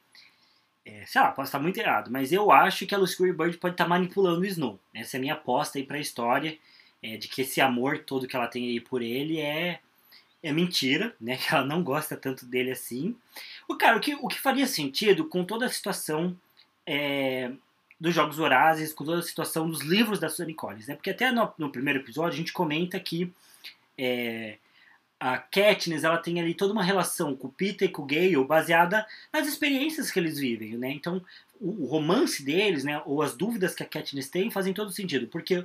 [0.86, 3.76] é, sei lá, posso estar muito errado, mas eu acho que a Lucy Bird pode
[3.76, 4.80] estar manipulando o Snow.
[4.93, 6.58] Essa é a minha aposta aí pra história,
[7.04, 9.80] é, de que esse amor todo que ela tem aí por ele é,
[10.43, 11.37] é mentira, né?
[11.37, 13.15] Que ela não gosta tanto dele assim.
[13.67, 16.35] O cara, o que, o que faria sentido com toda a situação
[16.85, 17.51] é,
[17.99, 20.95] dos Jogos Vorazes, com toda a situação dos livros da Suzanne Collins, né?
[20.95, 23.31] Porque até no, no primeiro episódio a gente comenta que
[23.97, 24.57] é,
[25.19, 28.43] a Katniss ela tem ali toda uma relação com o Peter e com o Gale
[28.43, 30.91] baseada nas experiências que eles vivem, né?
[30.91, 31.23] Então,
[31.59, 35.27] o, o romance deles, né, ou as dúvidas que a Katniss tem fazem todo sentido,
[35.27, 35.63] porque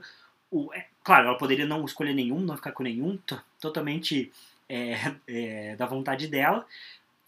[0.50, 4.30] o, é, claro, ela poderia não escolher nenhum, não ficar com nenhum, to- totalmente
[4.68, 6.66] é, é, da vontade dela,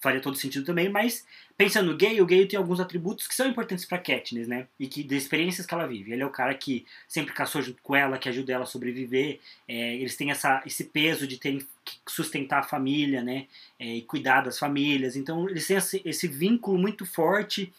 [0.01, 1.27] faria todo sentido também, mas
[1.57, 4.69] pensando no Gale, o Gale tem alguns atributos que são importantes para Katniss, né?
[4.79, 6.13] E que das experiências que ela vive.
[6.13, 9.41] Ele é o cara que sempre caçou junto com ela, que ajuda ela a sobreviver.
[9.67, 13.47] É, eles têm essa, esse peso de terem que sustentar a família, né?
[13.79, 15.17] É, e cuidar das famílias.
[15.17, 17.73] Então eles têm esse, esse vínculo muito forte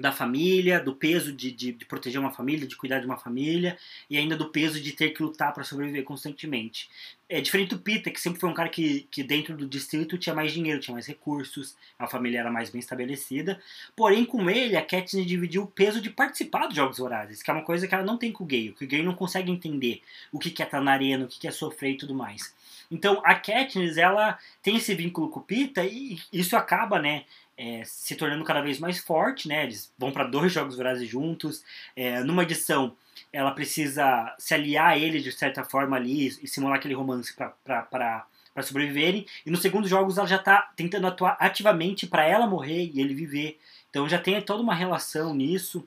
[0.00, 3.76] da família, do peso de, de, de proteger uma família, de cuidar de uma família,
[4.08, 6.88] e ainda do peso de ter que lutar para sobreviver constantemente.
[7.28, 10.34] É diferente do Peter, que sempre foi um cara que, que dentro do distrito tinha
[10.34, 13.60] mais dinheiro, tinha mais recursos, a família era mais bem estabelecida.
[13.94, 17.54] Porém, com ele, a Katniss dividiu o peso de participar dos Jogos Vorazes, que é
[17.54, 20.02] uma coisa que ela não tem com o Gale, que o Gale não consegue entender
[20.32, 22.52] o que que é estar na arena, o que que é sofrer e tudo mais.
[22.90, 27.24] Então, a Katniss, ela tem esse vínculo com o Peter e isso acaba, né,
[27.60, 29.64] é, se tornando cada vez mais forte, né?
[29.64, 31.62] Eles vão para dois jogos vorazes juntos.
[31.94, 32.96] É, numa edição,
[33.30, 38.26] ela precisa se aliar a ele de certa forma ali e simular aquele romance para
[38.62, 39.26] sobreviverem.
[39.44, 43.12] E nos segundos jogos, ela já tá tentando atuar ativamente para ela morrer e ele
[43.12, 43.60] viver.
[43.90, 45.86] Então já tem toda uma relação nisso.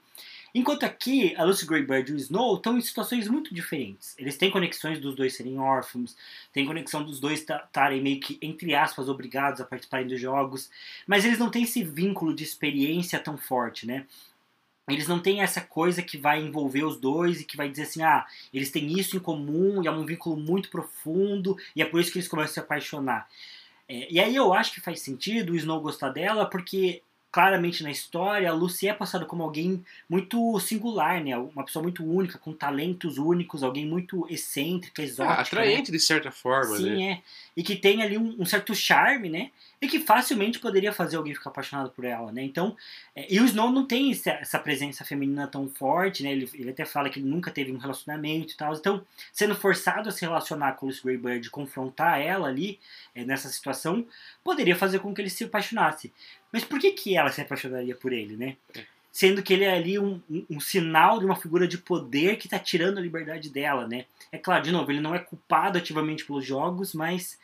[0.55, 4.15] Enquanto aqui, a Lucy Greybird e o Snow estão em situações muito diferentes.
[4.19, 6.15] Eles têm conexões dos dois serem órfãos,
[6.51, 10.69] tem conexão dos dois estarem meio que, entre aspas, obrigados a participarem dos jogos,
[11.07, 14.05] mas eles não têm esse vínculo de experiência tão forte, né?
[14.87, 18.03] Eles não têm essa coisa que vai envolver os dois e que vai dizer assim,
[18.03, 21.99] ah, eles têm isso em comum e é um vínculo muito profundo e é por
[21.99, 23.27] isso que eles começam a se apaixonar.
[23.87, 27.01] É, e aí eu acho que faz sentido o Snow gostar dela porque
[27.33, 31.35] claramente na história, a Lucy é passada como alguém muito singular, né?
[31.35, 35.39] Uma pessoa muito única, com talentos únicos, alguém muito excêntrica, exótica.
[35.39, 35.97] Ah, atraente né?
[35.97, 37.03] de certa forma, Sim, né?
[37.03, 37.21] é.
[37.57, 39.49] E que tem ali um, um, certo charme, né?
[39.83, 42.41] E que facilmente poderia fazer alguém ficar apaixonado por ela, né?
[42.41, 42.73] Então,
[43.13, 46.31] é, e o Snow não tem essa, presença feminina tão forte, né?
[46.31, 48.73] Ele, ele até fala que ele nunca teve um relacionamento e tal.
[48.73, 52.79] Então, sendo forçado a se relacionar com Lucy Greybird, confrontar ela ali
[53.13, 54.07] é, nessa situação,
[54.41, 56.13] poderia fazer com que ele se apaixonasse.
[56.49, 58.55] Mas por que, que ela se apaixonaria por ele, né?
[59.11, 62.47] Sendo que ele é ali um, um, um sinal de uma figura de poder que
[62.47, 64.05] está tirando a liberdade dela, né?
[64.31, 67.37] É claro, de novo, ele não é culpado ativamente pelos jogos, mas.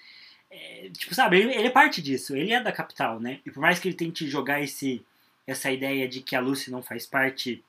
[0.50, 3.39] É, tipo, sabe, ele, ele, é parte disso, ele é da capital, né?
[3.45, 5.06] E por mais que ele tente jogar esse,
[5.45, 7.64] essa ideia de que a Lucy não faz parte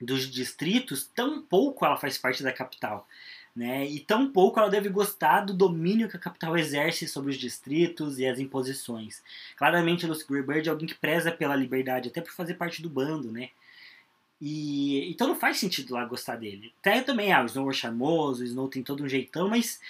[0.00, 3.06] dos distritos, tão pouco ela faz parte da capital.
[3.54, 3.86] Né?
[3.86, 8.18] E tão pouco ela deve gostar do domínio que a capital exerce sobre os distritos
[8.18, 9.22] e as imposições.
[9.56, 13.32] Claramente, Lucy Greybird é alguém que preza pela liberdade, até por fazer parte do bando,
[13.32, 13.48] né?
[14.38, 16.70] E, então não faz sentido lá gostar dele.
[16.80, 19.80] Até também, ah, o Snow é charmoso, o Snow tem todo um jeitão, mas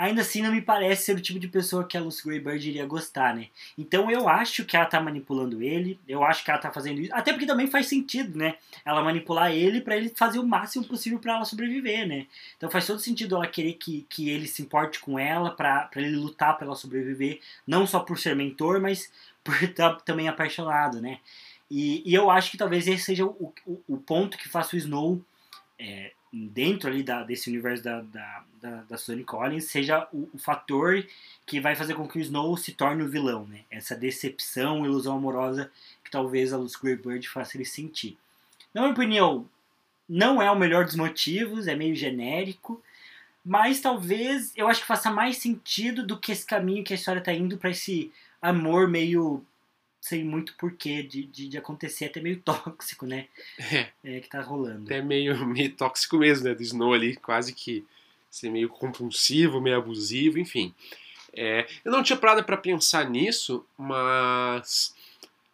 [0.00, 2.86] ainda assim não me parece ser o tipo de pessoa que a Lucy Greybird iria
[2.86, 3.48] gostar, né?
[3.76, 7.14] Então eu acho que ela tá manipulando ele, eu acho que ela tá fazendo isso,
[7.14, 8.54] até porque também faz sentido, né?
[8.82, 12.26] Ela manipular ele para ele fazer o máximo possível para ela sobreviver, né?
[12.56, 16.16] Então faz todo sentido ela querer que, que ele se importe com ela, para ele
[16.16, 19.12] lutar para ela sobreviver, não só por ser mentor, mas
[19.44, 21.18] por estar também apaixonado, né?
[21.70, 24.78] E, e eu acho que talvez esse seja o, o, o ponto que faça o
[24.78, 25.22] Snow
[25.78, 30.38] é, dentro ali da, desse universo da, da, da, da Sony Collins seja o, o,
[30.38, 31.04] fator
[31.44, 33.60] que vai fazer com que o Snow se torne o vilão, né?
[33.70, 35.70] Essa decepção, ilusão amorosa
[36.04, 38.16] que talvez a Lucy Greybird faça ele sentir.
[38.72, 39.48] Na minha opinião,
[40.08, 42.80] não é o melhor dos motivos, é meio genérico,
[43.44, 47.18] mas talvez eu acho que faça mais sentido do que esse caminho que a história
[47.18, 49.44] está indo para esse amor meio
[50.00, 53.26] sem muito porquê de, de, de acontecer, até meio tóxico, né?
[53.58, 54.84] É, É, que tá rolando.
[54.84, 56.54] até meio, meio tóxico mesmo, né?
[56.54, 57.84] Do Snow ali, quase que
[58.30, 60.74] ser meio compulsivo, meio abusivo, enfim.
[61.32, 64.94] É, eu não tinha parado pra pensar nisso, mas.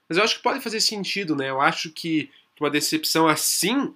[0.08, 1.50] Mas eu acho que pode fazer sentido, né?
[1.50, 2.30] Eu acho que
[2.60, 3.92] uma decepção assim,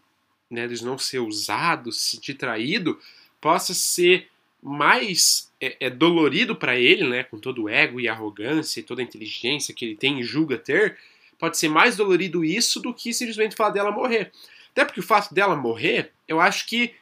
[0.51, 3.01] né, do Snow ser usado, se sentir traído,
[3.40, 4.28] possa ser
[4.62, 9.00] mais é, é dolorido pra ele, né, com todo o ego e arrogância e toda
[9.00, 10.98] a inteligência que ele tem e julga ter,
[11.38, 14.30] pode ser mais dolorido isso do que simplesmente falar dela morrer.
[14.72, 16.94] Até porque o fato dela morrer, eu acho que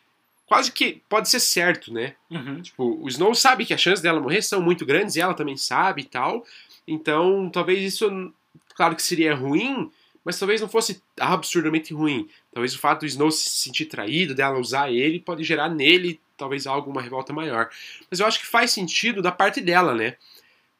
[0.46, 2.14] quase que pode ser certo, né?
[2.30, 2.62] Uhum.
[2.62, 5.56] Tipo, o Snow sabe que as chances dela morrer são muito grandes e ela também
[5.56, 6.44] sabe e tal.
[6.86, 8.32] Então, talvez isso,
[8.74, 9.90] claro que seria ruim,
[10.24, 12.28] mas talvez não fosse absurdamente ruim.
[12.52, 16.66] Talvez o fato do Snow se sentir traído, dela usar ele, pode gerar nele talvez
[16.66, 17.68] algo, uma revolta maior.
[18.10, 20.14] Mas eu acho que faz sentido da parte dela, né?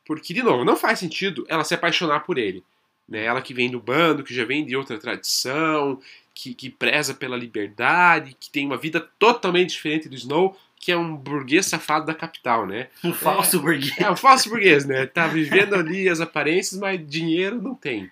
[0.07, 2.65] Porque, de novo, não faz sentido ela se apaixonar por ele.
[3.07, 3.25] Né?
[3.25, 6.01] Ela que vem do bando, que já vem de outra tradição,
[6.35, 10.97] que, que preza pela liberdade, que tem uma vida totalmente diferente do Snow, que é
[10.97, 12.89] um burguês safado da capital, né?
[13.03, 13.99] Um falso burguês.
[13.99, 15.07] É um falso burguês, né?
[15.07, 18.11] Tá vivendo ali as aparências, mas dinheiro não tem.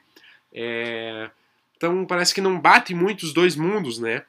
[0.52, 1.30] É,
[1.76, 4.24] Então parece que não bate muito os dois mundos, né?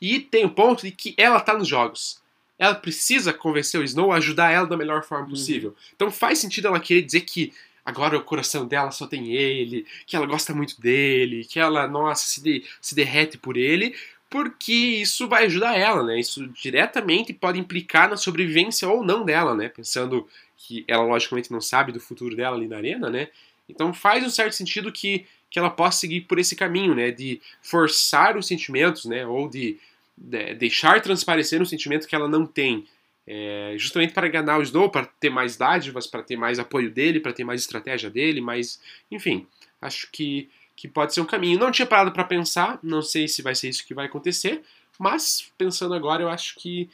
[0.00, 2.20] E tem o ponto de que ela tá nos jogos.
[2.58, 5.30] Ela precisa convencer o Snow a ajudar ela da melhor forma Uhum.
[5.30, 5.76] possível.
[5.94, 7.52] Então faz sentido ela querer dizer que
[7.84, 12.26] agora o coração dela só tem ele, que ela gosta muito dele, que ela, nossa,
[12.26, 13.94] se, de- se derrete por ele,
[14.28, 16.18] porque isso vai ajudar ela, né?
[16.20, 19.68] Isso diretamente pode implicar na sobrevivência ou não dela, né?
[19.68, 23.28] Pensando que ela logicamente não sabe do futuro dela ali na arena, né?
[23.68, 27.10] Então faz um certo sentido que, que ela possa seguir por esse caminho, né?
[27.10, 29.26] De forçar os sentimentos, né?
[29.26, 29.78] Ou de,
[30.20, 32.86] de- deixar transparecer um sentimento que ela não tem.
[33.26, 37.20] É, justamente para enganar o Snow, para ter mais dádivas, para ter mais apoio dele,
[37.20, 39.46] para ter mais estratégia dele, mas enfim,
[39.82, 41.58] acho que, que pode ser um caminho.
[41.58, 44.62] Não tinha parado para pensar, não sei se vai ser isso que vai acontecer,
[44.98, 46.88] mas pensando agora, eu acho que,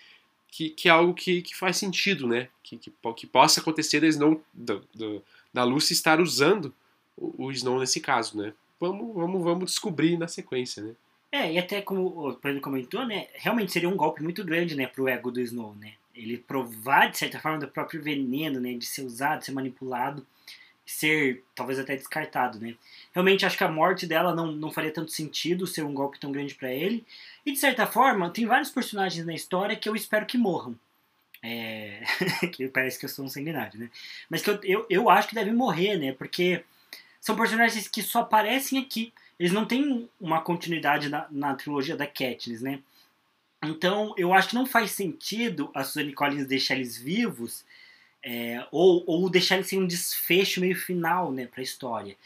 [0.48, 2.48] que, que é algo que, que faz sentido, né?
[2.64, 5.22] Que, que, que possa acontecer da Snow, do, do-
[5.52, 6.74] da Lucy estar usando
[7.16, 8.52] o, o Snow nesse caso, né?
[8.80, 10.94] Vamos, vamos, vamos descobrir na sequência, né?
[11.34, 13.26] É, e até como o Pedro comentou, né?
[13.34, 15.94] Realmente seria um golpe muito grande, né, pro ego do Snow, né?
[16.14, 18.74] Ele provar, de certa forma, do próprio veneno, né?
[18.74, 20.24] De ser usado, ser manipulado,
[20.86, 22.76] ser talvez até descartado, né?
[23.12, 26.30] Realmente acho que a morte dela não, não faria tanto sentido ser um golpe tão
[26.30, 27.04] grande pra ele.
[27.44, 30.78] E de certa forma, tem vários personagens na história que eu espero que morram.
[31.42, 32.04] É...
[32.54, 33.90] que parece que eu sou um sanguinário, né?
[34.30, 36.12] Mas que eu, eu, eu acho que devem morrer, né?
[36.12, 36.62] Porque
[37.20, 39.12] são personagens que só aparecem aqui.
[39.38, 42.80] Eles não têm uma continuidade na, na trilogia da Katniss, né?
[43.64, 47.64] Então, eu acho que não faz sentido a Suzanne Collins deixar eles vivos
[48.22, 52.16] é, ou, ou deixar eles sem um desfecho meio final, né, pra história.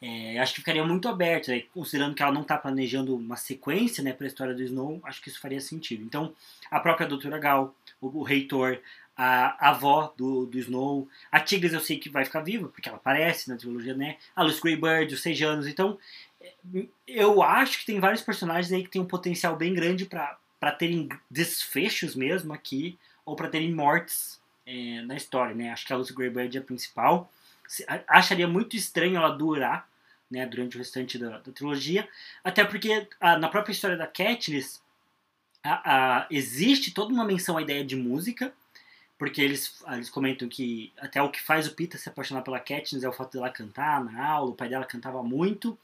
[0.00, 4.02] É, acho que ficaria muito aberto, né, considerando que ela não tá planejando uma sequência,
[4.02, 6.04] né, pra história do Snow, acho que isso faria sentido.
[6.04, 6.32] Então,
[6.70, 8.78] a própria Doutora Gal, o, o reitor,
[9.16, 12.88] a, a avó do, do Snow, a Tigres eu sei que vai ficar viva, porque
[12.88, 15.98] ela aparece na trilogia, né, a Lucy Greybird, os Sejanos, então
[17.06, 21.08] eu acho que tem vários personagens aí que tem um potencial bem grande para terem
[21.30, 25.70] desfechos mesmo aqui ou para terem mortes é, na história, né?
[25.70, 27.30] Acho que a Lucy Greybird é a principal.
[27.86, 29.88] A- Acharia muito estranho ela durar,
[30.30, 32.06] né, durante o restante da, da trilogia,
[32.44, 34.82] até porque ah, na própria história da Katniss
[35.62, 38.52] a- a- existe toda uma menção à ideia de música,
[39.18, 43.02] porque eles, eles comentam que até o que faz o Peter se apaixonar pela Katniss
[43.02, 45.76] é o fato dela cantar na aula, o pai dela cantava muito,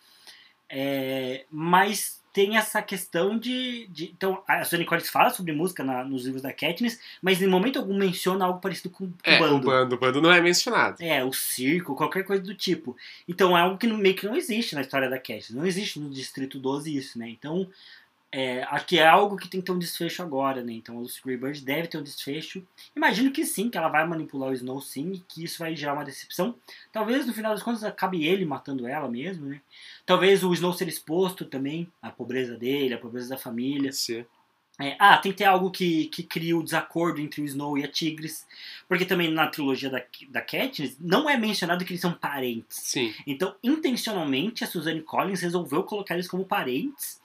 [0.68, 6.02] é, mas tem essa questão de, de- Então, a Sony Collins fala sobre música na-
[6.02, 9.54] nos livros da Katniss, mas em momento algum menciona algo parecido com, com É, bando.
[9.54, 10.96] o bando, o bando não é mencionado.
[11.00, 12.96] É, o circo, qualquer coisa do tipo.
[13.28, 15.50] Então é algo que não- meio que não existe na história da Katniss.
[15.50, 17.28] Não existe no Distrito 12 isso, né?
[17.28, 17.70] Então,
[18.36, 20.72] é, que é algo que tem que ter um desfecho agora, né?
[20.72, 22.66] Então a Lucy Greybird deve ter um desfecho.
[22.96, 25.94] Imagino que sim, que ela vai manipular o Snow sim, e que isso vai gerar
[25.94, 26.56] uma decepção.
[26.92, 29.60] Talvez no final das contas acabe ele matando ela mesmo, né?
[30.04, 33.92] Talvez o Snow ser exposto também, à pobreza dele, à pobreza da família.
[33.92, 34.26] Ser.
[34.80, 37.84] É, ah, tem que ter algo que, que cria o desacordo entre o Snow e
[37.84, 38.44] a Tigris.
[38.88, 42.78] Porque também na trilogia da, da Katniss não é mencionado que eles são parentes.
[42.78, 43.14] Sim.
[43.24, 47.22] Então, intencionalmente, a Suzanne Collins resolveu colocar eles como parentes.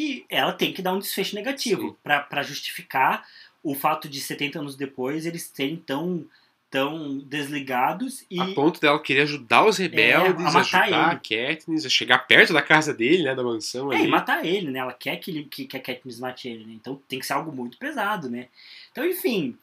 [0.00, 3.26] E ela tem que dar um desfecho negativo pra justificar
[3.64, 6.24] o fato de 70 anos depois eles serem tão,
[6.70, 11.16] tão desligados e A ponto dela querer ajudar os rebeldes, É, a matar ajudar a
[11.16, 14.04] Katniss, a chegar perto da casa dele, né, da mansão É, ali.
[14.04, 14.78] e matar ele, né?
[14.78, 16.74] Ela quer que, ele, que, que a Katniss mate ele, né?
[16.74, 18.46] Então tem que ser algo muito pesado, né?
[18.92, 19.58] Então, enfim,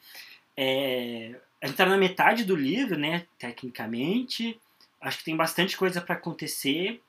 [0.57, 3.25] é, a gente tá na metade do livro, né?
[3.39, 4.59] Tecnicamente.
[4.99, 6.99] acho que tem bastante coisa para acontecer.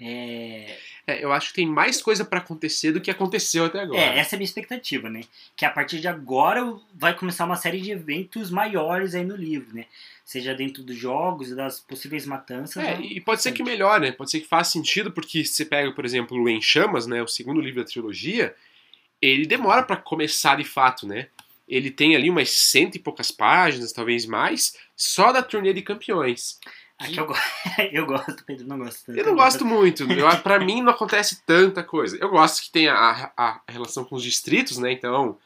[0.00, 0.76] É...
[1.10, 4.00] É, eu acho que tem mais coisa para acontecer do que aconteceu até agora.
[4.00, 5.22] É, essa é a minha expectativa, né?
[5.56, 9.74] Que a partir de agora vai começar uma série de eventos maiores aí no livro,
[9.74, 9.86] né?
[10.24, 12.82] Seja dentro dos jogos e das possíveis matanças.
[12.82, 13.02] É, né?
[13.02, 14.12] e pode ser que melhore, né?
[14.12, 17.22] Pode ser que faça sentido, porque se você pega, por exemplo, o Em Chamas, né?
[17.22, 18.54] O segundo livro da trilogia,
[19.20, 21.26] ele demora para começar de fato, né?
[21.68, 26.58] Ele tem ali umas cento e poucas páginas, talvez mais, só da turnê de campeões.
[27.00, 27.34] Aqui eu, go...
[27.92, 29.18] eu gosto, Pedro não gosta tanto.
[29.18, 30.02] Eu não gosto muito.
[30.12, 32.18] Eu, pra mim não acontece tanta coisa.
[32.20, 34.92] Eu gosto que tenha a, a, a relação com os distritos, né?
[34.92, 35.38] Então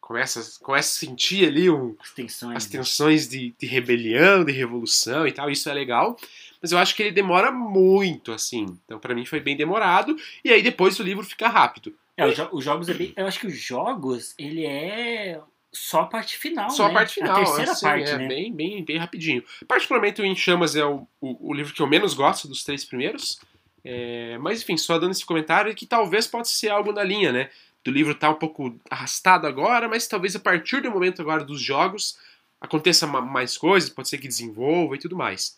[0.00, 2.56] começa, começa a sentir ali um, As tensões.
[2.56, 5.50] as tensões de, de rebelião, de revolução e tal.
[5.50, 6.16] Isso é legal.
[6.60, 8.78] Mas eu acho que ele demora muito, assim.
[8.84, 10.14] Então pra mim foi bem demorado.
[10.44, 11.94] E aí depois o livro fica rápido.
[12.16, 13.14] É, os jogos é bem.
[13.16, 15.40] Eu acho que os jogos, ele é
[15.72, 16.70] só a parte final.
[16.70, 16.90] Só né?
[16.90, 17.36] a parte final.
[17.36, 18.28] A terceira assim, parte, é né?
[18.28, 19.44] bem, bem, bem rapidinho.
[19.66, 22.84] Particularmente o Em Chamas é o, o, o livro que eu menos gosto dos três
[22.84, 23.40] primeiros.
[23.84, 27.50] É, mas enfim, só dando esse comentário que talvez possa ser algo na linha, né?
[27.84, 31.60] Do livro tá um pouco arrastado agora, mas talvez a partir do momento agora dos
[31.60, 32.18] jogos
[32.60, 35.56] aconteça ma- mais coisas, pode ser que desenvolva e tudo mais.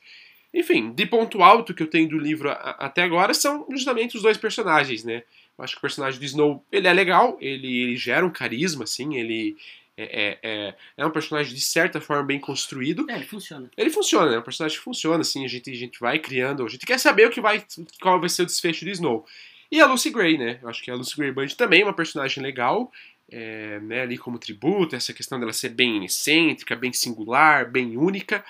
[0.53, 4.37] Enfim, de ponto alto que eu tenho do livro até agora são justamente os dois
[4.37, 5.23] personagens, né?
[5.57, 8.85] Eu acho que o personagem do Snow, ele é legal, ele, ele gera um carisma,
[8.85, 9.57] assim, ele
[10.01, 13.05] é, é, é, é um personagem de certa forma bem construído.
[13.11, 13.71] É, ele funciona.
[13.77, 16.69] Ele funciona, é um personagem que funciona, assim, a gente, a gente vai criando, a
[16.69, 17.63] gente quer saber o que vai,
[18.01, 19.27] qual vai ser o desfecho do Snow.
[19.71, 20.59] E a Lucy Gray, né?
[20.63, 22.91] Eu acho que a Lucy Gray Band também é uma personagem legal,
[23.31, 28.45] é, né, ali como tributo, essa questão dela ser bem excêntrica, bem singular, bem única,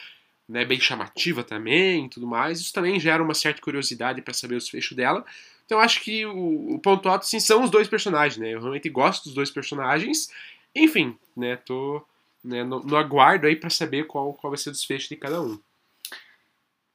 [0.49, 2.61] né, bem chamativa também e tudo mais.
[2.61, 5.25] Isso também gera uma certa curiosidade para saber o desfecho dela.
[5.67, 8.55] Então acho que o, o ponto alto, sim, são os dois personagens, né?
[8.55, 10.29] Eu realmente gosto dos dois personagens.
[10.75, 12.05] Enfim, né, tô
[12.43, 15.41] né, no, no aguardo aí para saber qual, qual vai ser o desfecho de cada
[15.43, 15.59] um.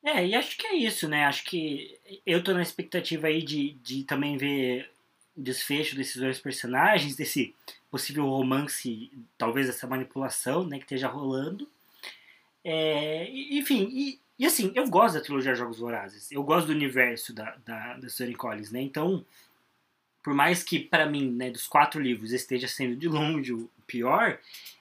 [0.03, 1.25] É, e acho que é isso, né?
[1.25, 4.91] Acho que eu tô na expectativa aí de, de também ver
[5.35, 7.55] o desfecho desses dois personagens, desse
[7.89, 11.67] possível romance, talvez essa manipulação, né, que esteja rolando.
[12.63, 16.31] É, enfim, e, e assim, eu gosto da trilogia Jogos Vorazes.
[16.31, 18.07] Eu gosto do universo da, da, da
[18.37, 18.81] Collins, né?
[18.81, 19.25] Então,
[20.25, 24.39] por mais que para mim, né, dos quatro livros esteja sendo de longe o pior,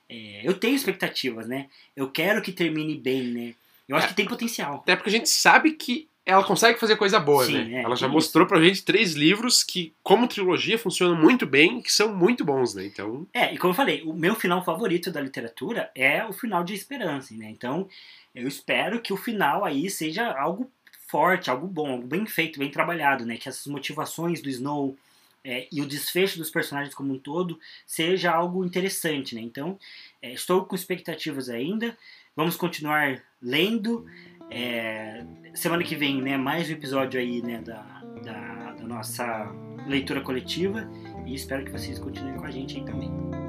[0.09, 1.66] é, eu tenho expectativas, né?
[1.95, 3.55] Eu quero que termine bem, né?
[3.86, 4.09] Eu acho É.
[4.09, 4.76] que tem potencial.
[4.76, 7.80] Até porque a gente sabe que ela consegue fazer coisa boa, Sim, né?
[7.80, 11.92] é, ela já mostrou pra gente três livros que, como trilogia, funcionam muito bem que
[11.92, 12.86] são muito bons, né?
[12.86, 16.64] Então, É, e como eu falei, o meu final favorito da literatura é o final
[16.64, 17.51] de Esperança, né?
[17.51, 17.86] Então,
[18.34, 20.70] eu espero que o final aí seja algo
[21.07, 23.36] forte, algo bom, algo bem feito, bem trabalhado, né?
[23.36, 24.97] Que essas motivações do Snow
[25.45, 29.42] é, e o desfecho dos personagens como um todo seja algo interessante, né?
[29.42, 29.78] Então,
[30.22, 31.97] é, estou com expectativas ainda.
[32.34, 34.07] Vamos continuar lendo.
[34.51, 35.24] É,
[35.55, 36.38] semana que vem, né?
[36.38, 37.61] Mais um episódio aí, né?
[37.61, 37.82] Da,
[38.24, 39.47] da, da nossa
[39.86, 40.90] leitura coletiva.
[41.26, 43.43] E espero que vocês continuem com a gente aí também.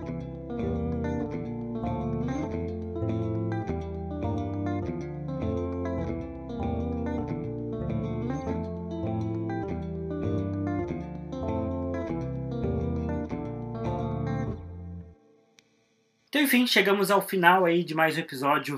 [16.35, 18.77] Então, enfim, chegamos ao final aí de mais um episódio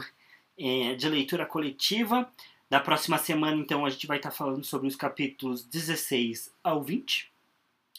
[0.59, 2.31] eh, de leitura coletiva.
[2.69, 7.31] Da próxima semana, então, a gente vai estar falando sobre os capítulos 16 ao 20.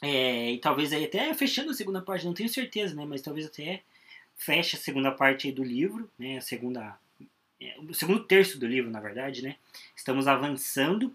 [0.01, 3.05] É, e talvez aí até fechando a segunda parte, não tenho certeza, né?
[3.05, 3.83] Mas talvez até
[4.37, 6.37] feche a segunda parte aí do livro, né?
[6.37, 6.97] A segunda,
[7.61, 9.57] é, o segundo terço do livro, na verdade, né?
[9.97, 11.13] Estamos avançando.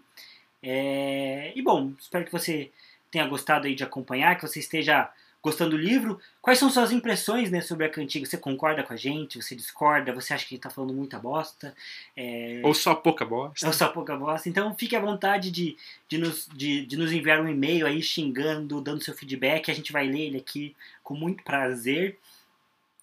[0.62, 2.70] É, e bom, espero que você
[3.10, 5.10] tenha gostado aí de acompanhar, que você esteja
[5.44, 6.18] gostando do livro.
[6.40, 8.24] Quais são suas impressões né, sobre a cantiga?
[8.24, 9.40] Você concorda com a gente?
[9.42, 10.10] Você discorda?
[10.14, 11.76] Você acha que está falando muita bosta?
[12.16, 13.66] É, ou só pouca bosta.
[13.66, 14.48] ou só pouca bosta?
[14.48, 15.76] Então fique à vontade de,
[16.08, 19.70] de, nos, de, de nos enviar um e-mail aí xingando, dando seu feedback.
[19.70, 22.18] A gente vai ler ele aqui com muito prazer.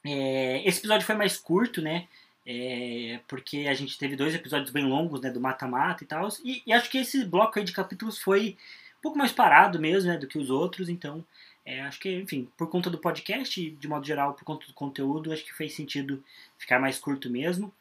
[0.04, 2.08] É, esse episódio foi mais curto, né?
[2.44, 5.30] É, porque a gente teve dois episódios bem longos, né?
[5.30, 6.28] Do mata-mata e tal.
[6.44, 8.58] E, e acho que esse bloco aí de capítulos foi
[8.98, 10.18] um pouco mais parado mesmo, né?
[10.18, 10.90] Do que os outros.
[10.90, 11.24] Então,
[11.66, 15.32] é, acho que, enfim, por conta do podcast, de modo geral, por conta do conteúdo,
[15.32, 16.24] acho que fez sentido
[16.58, 17.72] ficar mais curto mesmo.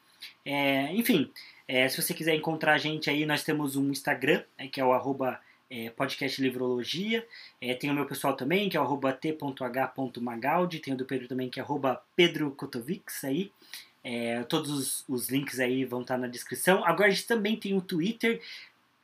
[0.45, 1.31] É, enfim,
[1.67, 4.85] é, se você quiser encontrar a gente aí, nós temos um Instagram, né, que é
[4.85, 7.25] o arroba é, podcast Livrologia.
[7.61, 10.79] É, tem o meu pessoal também, que é o arroba t.h.magaldi.
[10.79, 13.51] Tem o do Pedro também, que é arroba Pedro Kotovics aí.
[14.03, 16.83] É, todos os, os links aí vão estar na descrição.
[16.83, 18.41] Agora a gente também tem o Twitter.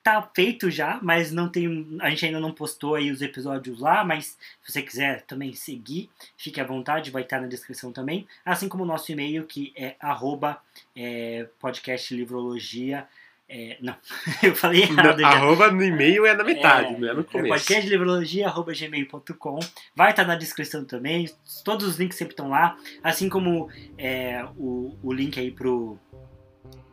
[0.07, 1.97] Tá feito já, mas não tem.
[1.99, 6.09] A gente ainda não postou aí os episódios lá, mas se você quiser também seguir,
[6.37, 8.25] fique à vontade, vai estar na descrição também.
[8.45, 10.61] Assim como o nosso e-mail, que é arroba
[10.95, 13.05] é, podcast livrologia
[13.49, 13.97] É, não,
[14.41, 15.19] eu falei errado.
[15.19, 17.49] Na, arroba no e-mail é na metade, é, não é no começo.
[17.49, 19.59] podcastlivrologia.gmail.com
[19.93, 21.29] Vai estar na descrição também.
[21.65, 22.77] Todos os links sempre estão lá.
[23.03, 25.99] Assim como é, o, o link aí pro,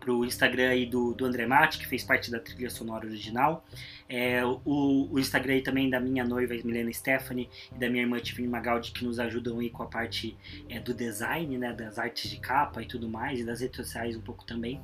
[0.05, 3.65] pro Instagram aí do, do André Mate, que fez parte da trilha sonora original.
[4.09, 8.21] É, o, o Instagram aí também da minha noiva, Milena Stephanie, e da minha irmã
[8.21, 10.37] Tiffany Magaldi, que nos ajudam aí com a parte
[10.69, 14.15] é, do design, né, das artes de capa e tudo mais, e das redes sociais
[14.15, 14.81] um pouco também.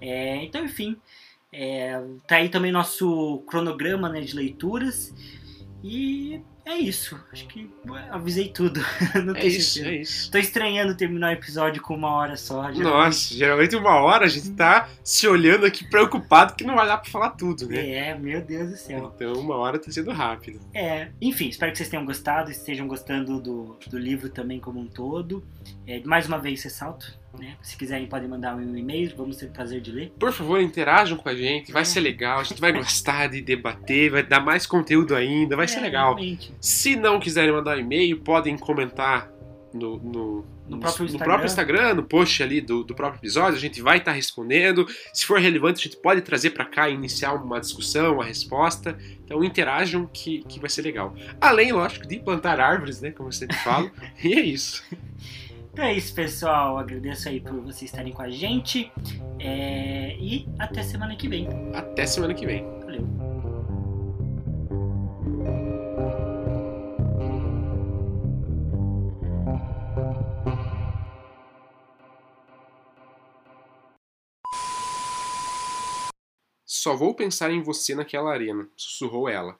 [0.00, 0.96] É, então, enfim,
[1.52, 5.14] é, tá aí também nosso cronograma né, de leituras.
[5.82, 7.18] E é isso.
[7.32, 7.70] Acho que
[8.10, 8.80] avisei tudo.
[9.24, 9.94] Não é isso, certeza.
[9.94, 10.30] é isso.
[10.30, 12.70] Tô estranhando terminar o episódio com uma hora só.
[12.72, 12.82] Geralmente.
[12.82, 16.98] Nossa, geralmente uma hora a gente tá se olhando aqui preocupado que não vai dar
[16.98, 17.90] pra falar tudo, né?
[17.90, 19.12] É, meu Deus do céu.
[19.14, 20.60] Então uma hora tá sendo rápido.
[20.74, 24.86] É, enfim, espero que vocês tenham gostado, estejam gostando do, do livro também como um
[24.86, 25.44] todo.
[25.86, 27.56] É, mais uma vez, ressalto, né?
[27.62, 30.12] Se quiserem, podem mandar um e-mail, vamos ter o prazer de ler.
[30.18, 31.84] Por favor, interajam com a gente, vai é.
[31.84, 35.68] ser legal, a gente vai gostar de debater, vai dar mais conteúdo ainda, vai é,
[35.68, 36.14] ser legal.
[36.14, 36.52] Realmente.
[36.60, 39.30] Se não quiserem mandar um e-mail, podem comentar
[39.72, 43.60] no, no, no, próprio no, próprio Instagram, no post ali do, do próprio episódio, a
[43.60, 44.86] gente vai estar tá respondendo.
[45.12, 48.98] Se for relevante, a gente pode trazer para cá e iniciar uma discussão, uma resposta.
[49.24, 51.14] Então interajam que, que vai ser legal.
[51.40, 53.12] Além, lógico, de plantar árvores, né?
[53.12, 53.90] Como eu sempre falo.
[54.22, 54.82] e é isso.
[55.72, 56.78] Então é isso, pessoal.
[56.78, 58.90] Agradeço aí por vocês estarem com a gente.
[59.38, 60.16] É...
[60.18, 61.48] E até semana que vem.
[61.74, 62.64] Até semana que vem.
[62.80, 63.06] Valeu.
[76.66, 79.58] Só vou pensar em você naquela arena, sussurrou ela.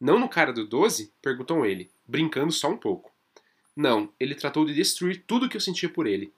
[0.00, 1.12] Não no cara do 12?
[1.22, 3.12] perguntou ele, brincando só um pouco.
[3.78, 6.32] Não, ele tratou de destruir tudo que eu sentia por ele.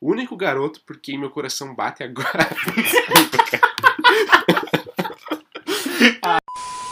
[0.00, 2.48] O único garoto por quem meu coração bate agora.